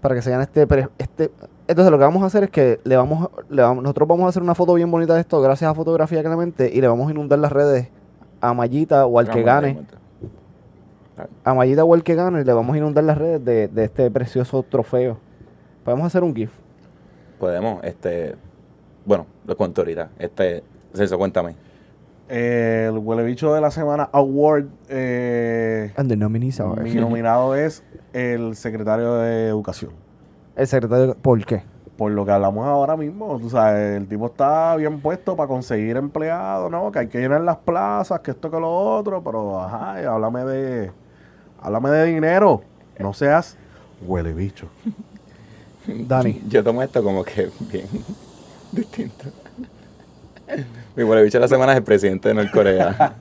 [0.00, 0.66] para que se gane este,
[0.98, 1.30] este.
[1.68, 4.28] Entonces lo que vamos a hacer es que le vamos, le vamos, nosotros vamos a
[4.28, 7.12] hacer una foto bien bonita de esto, gracias a Fotografía Clemente, y le vamos a
[7.12, 7.88] inundar las redes
[8.40, 9.86] a Mayita o al que gane,
[11.44, 14.10] a Mayita o al que gane, le vamos a inundar las redes de, de este
[14.10, 15.18] precioso trofeo.
[15.84, 16.50] Podemos hacer un GIF.
[17.38, 18.36] Podemos, este.
[19.04, 20.10] Bueno, lo cuento ahorita.
[20.18, 20.62] Este.
[20.94, 21.54] Celso, cuéntame.
[22.34, 24.64] El huele bicho de la semana award.
[24.88, 27.82] Eh, And the nominees are- mi nominado es
[28.14, 29.90] el secretario de Educación.
[30.56, 31.62] El secretario, ¿por qué?
[31.98, 35.98] Por lo que hablamos ahora mismo, tú sabes, el tipo está bien puesto para conseguir
[35.98, 36.90] empleados, ¿no?
[36.90, 40.44] Que hay que llenar las plazas, que esto, que lo otro, pero ajá, y háblame
[40.46, 40.90] de,
[41.60, 42.62] háblame de dinero.
[42.98, 43.58] No seas
[44.06, 44.68] Huele bicho.
[45.86, 46.40] Dani.
[46.48, 47.86] Yo tomo esto como que bien
[48.72, 49.26] distinto.
[50.94, 53.14] Mi huele bicho de la semana es el presidente de Norcorea.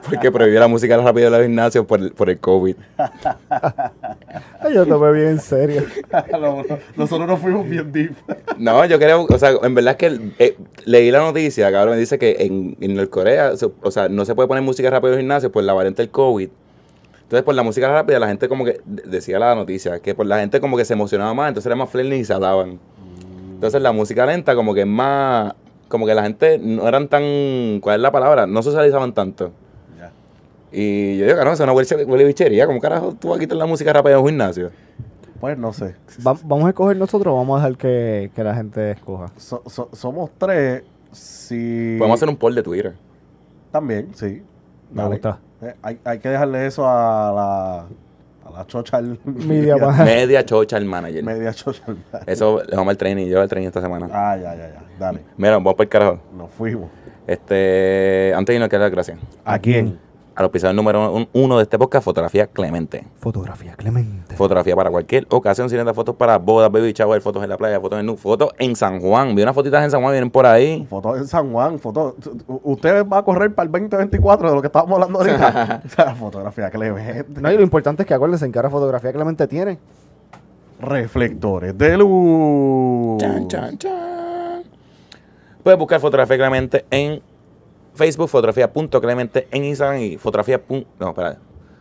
[0.08, 2.76] Porque prohibió la música rápida de los gimnasios por, el- por el COVID.
[4.74, 5.82] Yo tomé bien en serio.
[6.96, 8.12] Nosotros nos fuimos bien deep.
[8.58, 12.00] No, yo creo, o sea, en verdad es que eh, leí la noticia, cabrón, me
[12.00, 15.20] dice que en, en Norcorea, o sea, no se puede poner música rápida en los
[15.20, 16.48] gimnasios por la variante del COVID.
[17.22, 20.26] Entonces, por la música rápida, la gente como que, de- decía la noticia, que por
[20.26, 22.78] la gente como que se emocionaba más, entonces era más friendly y se hablaban.
[23.54, 25.54] Entonces, la música lenta como que es más,
[25.88, 27.22] como que la gente no eran tan,
[27.80, 28.46] ¿cuál es la palabra?
[28.46, 29.50] No socializaban tanto.
[29.98, 30.10] Ya.
[30.72, 33.66] Y yo digo, eso es una huele, bichería, ¿cómo carajo tú vas a quitar la
[33.66, 34.70] música rápida en un gimnasio?
[35.40, 35.94] Pues no sé.
[36.26, 39.26] Va- ¿Vamos a escoger nosotros o vamos a dejar que, que la gente escoja?
[39.36, 40.82] So- so- somos tres.
[41.12, 41.96] Si...
[41.98, 42.94] Podemos hacer un poll de Twitter.
[43.70, 44.42] También, sí.
[44.90, 45.14] Me Dale.
[45.14, 45.38] gusta.
[45.62, 47.86] Eh, hay, hay que dejarle eso a la,
[48.48, 51.22] a la chocha al- Media Media chocha el manager.
[51.24, 54.08] media chocha al- Eso le vamos al training, yo al training esta semana.
[54.12, 54.82] Ah, ya, ya, ya.
[54.98, 55.20] Dale.
[55.36, 56.18] Mira, vamos para el carajo.
[56.36, 56.90] Nos fuimos.
[57.26, 59.18] Este, antes de irnos, quiero dar las gracias.
[59.44, 59.98] ¿A quién?
[60.38, 63.04] Al auspiciador número un- uno de este podcast, Fotografía Clemente.
[63.16, 64.36] Fotografía Clemente.
[64.36, 67.98] Fotografía para cualquier ocasión, sin fotos para bodas, baby shower, fotos en la playa, fotos
[67.98, 69.34] en nu, fotos en San Juan.
[69.34, 70.86] Vi unas fotitas en San Juan, vienen por ahí.
[70.88, 72.14] Fotos en San Juan, fotos.
[72.62, 75.82] Usted va a correr para el 2024 de lo que estábamos hablando ahorita.
[75.84, 77.40] o sea, fotografía Clemente.
[77.40, 79.76] No, y lo importante es que acuérdense en que ahora Fotografía Clemente tiene.
[80.80, 83.20] Reflectores de luz.
[83.20, 84.62] Chan, chan, chan.
[85.64, 87.20] Puedes buscar Fotografía Clemente en
[87.98, 90.60] Facebook, fotografía.clemente en Instagram y fotografía.
[90.98, 91.36] No, espera.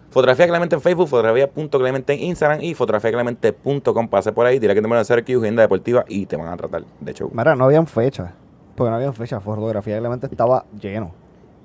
[0.09, 4.07] Fotografía Clemente en Facebook, fotografía.clemente en Instagram y fotografiaclemente.com.
[4.09, 6.47] Pase por ahí, dirá que te van a hacer aquí agenda deportiva y te van
[6.47, 7.29] a tratar de show.
[7.33, 8.33] Mira, no habían fecha.
[8.75, 9.39] Porque no habían fecha.
[9.39, 11.11] Fotografía Clemente estaba lleno.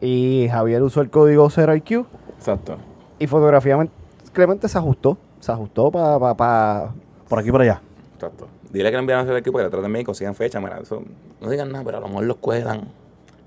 [0.00, 2.04] Y Javier usó el código 0IQ.
[2.36, 2.76] Exacto.
[3.18, 3.90] Y Fotografía Men-
[4.32, 5.16] Clemente se ajustó.
[5.40, 6.18] Se ajustó para.
[6.18, 6.94] Pa, pa-
[7.28, 7.80] Por aquí y por allá.
[8.14, 8.48] Exacto.
[8.72, 10.58] Dile que le envían a hacer aquí para que la traten bien y consigan fecha.
[10.60, 11.02] Mira, eso,
[11.40, 12.88] no digan nada, pero a lo mejor los cuelan.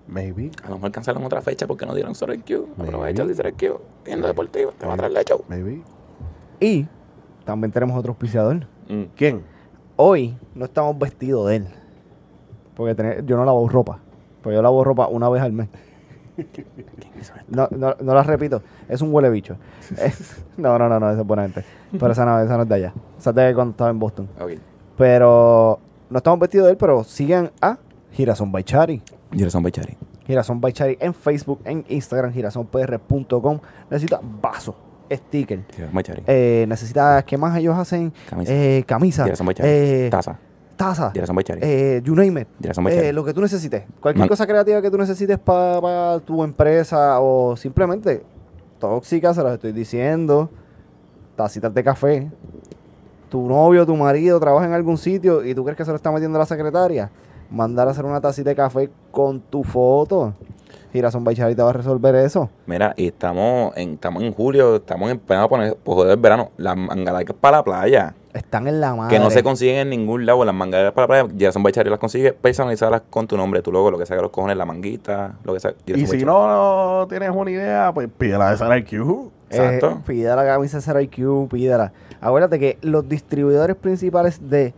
[0.08, 0.52] Maybe.
[0.64, 2.68] A lo mejor cancelan otra fecha porque no dieron solo el Q.
[2.78, 2.90] Maybe.
[2.94, 3.80] Aprovecha y el Q.
[4.06, 5.44] Viendo deportivo, te va a traer de show.
[5.48, 5.82] Maybe.
[6.60, 6.88] Y
[7.44, 8.68] también tenemos otro auspiciador.
[8.88, 9.04] Mm.
[9.16, 9.44] ¿Quién?
[9.96, 11.68] Hoy no estamos vestidos de él.
[12.76, 14.00] Porque tener- yo no lavo ropa.
[14.42, 15.70] Pues yo lavo ropa una vez al mes.
[17.48, 18.62] No, no, no la repito.
[18.90, 19.58] Es un huele bicho.
[19.98, 21.64] Es- no, no, no, no, esa es buena gente.
[21.92, 22.94] Pero esa no, esa no es de allá.
[23.18, 24.28] Esa es de cuando estaba en Boston.
[24.98, 25.80] Pero
[26.10, 27.78] no estamos vestidos de él, pero sigan a
[28.12, 29.02] Girasón Baichari.
[29.32, 29.98] Gerson Bechari.
[30.26, 33.60] Girasón Baichari en Facebook, en Instagram, girasonpr.com.
[33.90, 34.76] Necesita vaso,
[35.12, 35.60] sticker.
[35.94, 36.24] Bechari.
[36.26, 38.12] Eh, necesita, ¿qué más ellos hacen?
[38.30, 38.52] Camisa.
[38.54, 39.26] Eh, camisa.
[39.26, 39.70] Gerson Bechari.
[39.72, 40.40] eh, Taza.
[40.76, 41.12] taza.
[41.14, 41.60] Gerson Bechari.
[41.64, 42.48] Eh, you name it.
[42.62, 43.08] Gerson Bechari.
[43.08, 43.84] Eh, lo que tú necesites.
[44.00, 48.24] Cualquier Man- cosa creativa que tú necesites para tu empresa o simplemente
[48.80, 50.50] tóxica, se los estoy diciendo.
[51.36, 52.32] Tacitas de café.
[53.30, 56.12] Tu novio, tu marido trabaja en algún sitio y tú crees que se lo está
[56.12, 57.12] metiendo la secretaria.
[57.50, 60.34] Mandar a hacer una tacita de café con tu foto.
[60.96, 62.50] Girasón Baichari te va a resolver eso.
[62.68, 66.52] Mira, y estamos en, estamos en julio, estamos empezando a poner, pues joder, el verano,
[66.56, 69.14] las mangalarcas para la playa, Están en la madre.
[69.14, 72.00] que no se consiguen en ningún lado, las mangalarcas para la playa, Gerson Bechari las
[72.00, 75.34] consigue personalizadas con tu nombre, tu logo, lo que sea que los cojones, la manguita,
[75.44, 75.74] lo que sea.
[75.86, 79.32] Y si no, no tienes una idea, pues pídela de Sara IQ.
[79.50, 79.90] Exacto.
[79.92, 81.92] Eh, pídela la camisa SRIQ, pídela.
[82.22, 84.74] Acuérdate que los distribuidores principales de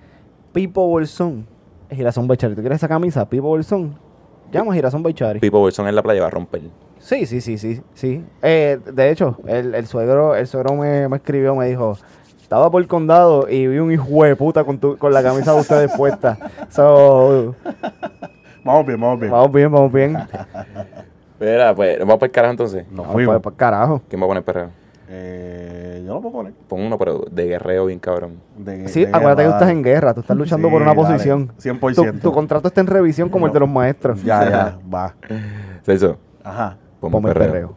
[0.52, 1.46] Pipo Bolsón
[1.92, 2.56] Girasón Baichari.
[2.56, 3.28] ¿Tú quieres esa camisa?
[3.30, 3.96] Pipo Bolsón.
[4.52, 5.40] Llama a Girasón Baichari.
[5.40, 6.62] Pipo Wilson en la playa va a romper.
[7.00, 8.24] Sí, sí, sí, sí, sí.
[8.42, 11.98] Eh, de hecho, el, el suegro, el suegro me, me escribió, me dijo,
[12.42, 15.54] estaba por el condado y vi un hijo de puta con, tu- con la camisa
[15.54, 16.38] de ustedes puesta.
[16.70, 17.56] So,
[18.64, 19.32] Vamos bien, vamos bien.
[19.32, 20.18] vamos bien, vamos bien.
[21.40, 22.86] Mira, pues, vamos para el carajo entonces.
[22.88, 23.36] Nos Vamos fuimos.
[23.36, 24.02] pa- pa- carajo.
[24.10, 24.70] ¿Quién va a poner perreo?
[25.10, 26.54] Eh, yo lo puedo poner.
[26.68, 28.42] Pon uno, pero de guerreo bien cabrón.
[28.58, 30.94] De- Sí, de acuérdate que tú estás en guerra, tú estás luchando Sí, por una
[30.94, 31.52] dale, posición.
[31.58, 32.14] 100%.
[32.14, 34.22] Tu, tu contrato está en revisión como el de los maestros.
[34.24, 35.16] Ya, ya, va.
[35.84, 36.78] Celso, Ajá.
[37.00, 37.52] pon Ponme el perreo.
[37.52, 37.76] perreo.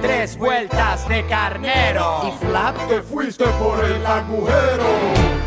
[0.00, 2.20] Tres vueltas de carnero.
[2.28, 4.84] Y flap, Te fuiste por el agujero.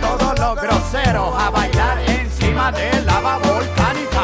[0.02, 4.18] todos los groseros a bailar encima de lava volcánica.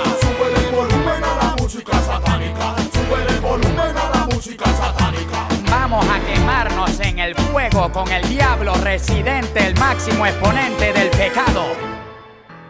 [3.13, 5.47] El volumen a la música satánica.
[5.69, 11.65] Vamos a quemarnos en el fuego con el diablo residente, el máximo exponente del pecado.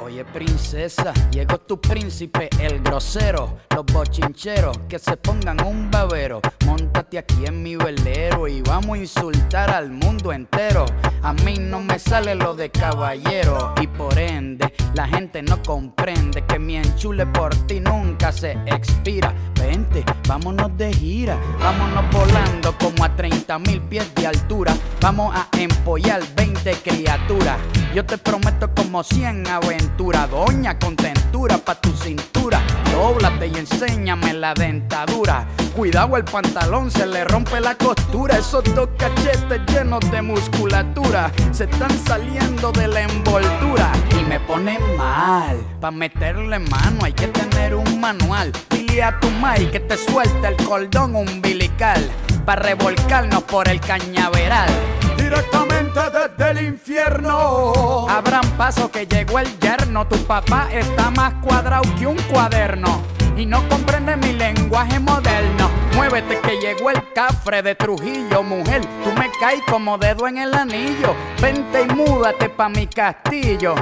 [0.05, 3.57] Oye, princesa, llegó tu príncipe, el grosero.
[3.75, 6.41] Los bochincheros que se pongan un babero.
[6.63, 10.85] Móntate aquí en mi velero y vamos a insultar al mundo entero.
[11.23, 16.45] A mí no me sale lo de caballero y por ende la gente no comprende
[16.45, 19.33] que mi enchule por ti nunca se expira.
[19.59, 24.77] Vente, vámonos de gira, vámonos volando como a 30 mil pies de altura.
[25.01, 27.57] Vamos a empollar 20 criaturas.
[27.95, 32.61] Yo te prometo como 100 aventuras, doña contentura pa' tu cintura.
[32.91, 35.47] Dóblate y enséñame la dentadura.
[35.73, 38.37] Cuidado, el pantalón se le rompe la costura.
[38.37, 43.93] Esos dos cachetes llenos de musculatura se están saliendo de la envoltura.
[44.19, 45.55] Y me pone mal.
[45.79, 48.51] Pa' meterle mano hay que tener un manual.
[48.71, 52.11] Dile a tu mai que te suelte el cordón umbilical.
[52.45, 54.69] Pa' revolcarnos por el cañaveral.
[55.15, 58.05] Directamente desde el infierno.
[58.09, 60.05] Abran paso que llegó el yerno.
[60.07, 63.01] Tu papá está más cuadrado que un cuaderno.
[63.37, 65.69] Y no comprende mi lenguaje moderno.
[65.95, 68.81] Muévete que llegó el cafre de Trujillo, mujer.
[69.03, 71.15] Tú me caes como dedo en el anillo.
[71.41, 73.75] Vente y múdate pa' mi castillo.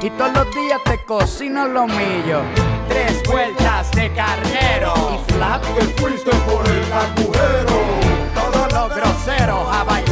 [0.00, 2.40] Y todos los días te cocino lo mío.
[2.88, 4.94] Tres vueltas de carnero.
[5.12, 7.78] Y flap Que fuiste por el agujero.
[8.34, 10.07] todos los groseros a bailar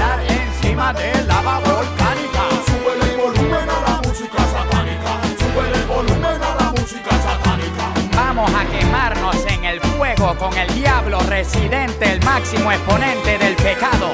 [10.35, 14.09] con el diablo residente, el máximo exponente del pecado.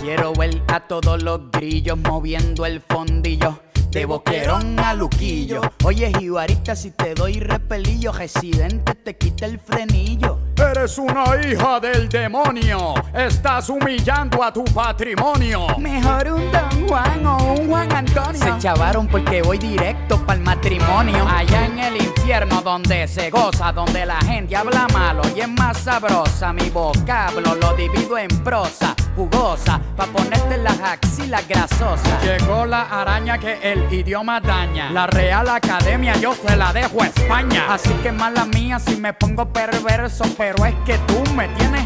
[0.00, 3.65] Quiero ver a todos los grillos moviendo el fondillo.
[3.96, 5.62] De boquerón a luquillo.
[5.82, 10.38] Oye, jibarita, si te doy repelillo, residente te quita el frenillo.
[10.54, 12.92] Eres una hija del demonio.
[13.14, 15.78] Estás humillando a tu patrimonio.
[15.78, 18.34] Mejor un Don Juan o un Juan Antonio.
[18.34, 21.26] Se chavaron porque voy directo para el matrimonio.
[21.26, 25.78] Allá en el infierno donde se goza, donde la gente habla malo y es más
[25.78, 26.52] sabrosa.
[26.52, 32.22] Mi vocablo lo divido en prosa, jugosa, pa' ponerte las axilas grasosas.
[32.22, 34.90] Llegó la araña que el idioma daña.
[34.90, 37.64] La Real Academia yo se la dejo a España.
[37.70, 41.84] Así que mala mía si me pongo perverso, pero es que tú me tienes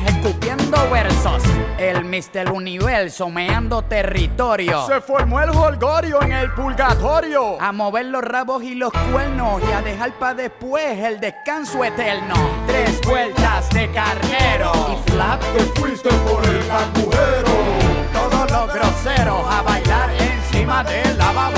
[0.91, 1.43] versos.
[1.79, 4.87] El Mister Universo meando territorio.
[4.87, 7.61] Se formó el holgorio en el purgatorio.
[7.61, 12.35] A mover los rabos y los cuernos y a dejar para después el descanso eterno.
[12.67, 17.51] Tres vueltas de carnero y flap Que fuiste por el agujero.
[18.13, 21.51] todos los groseros a bailar encima de lava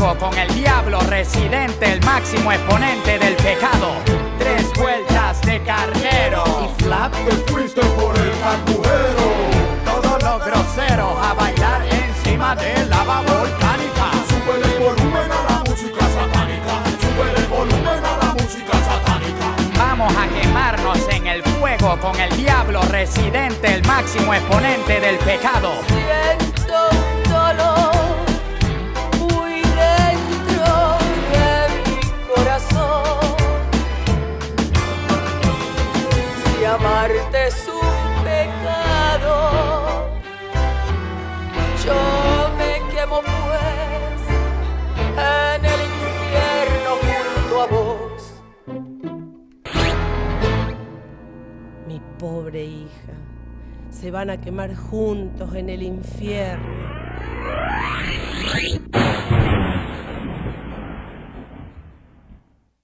[0.00, 3.92] con el diablo residente, el máximo exponente del pecado.
[4.38, 9.28] Tres vueltas de carnero y flap Que fuiste por el agujero.
[9.84, 14.10] todos los groseros a bailar encima de lava volcánica.
[14.30, 16.82] Sube el volumen a la música satánica.
[17.02, 19.54] Sube el volumen a la música satánica.
[19.76, 25.72] Vamos a quemarnos en el fuego con el diablo residente, el máximo exponente del pecado.
[25.88, 27.89] Siento un dolor
[36.70, 40.08] amarte es un pecado,
[41.84, 41.94] yo
[42.56, 44.20] me quemo pues
[45.16, 48.20] en el infierno junto a vos.
[51.88, 53.14] Mi pobre hija,
[53.90, 56.80] se van a quemar juntos en el infierno.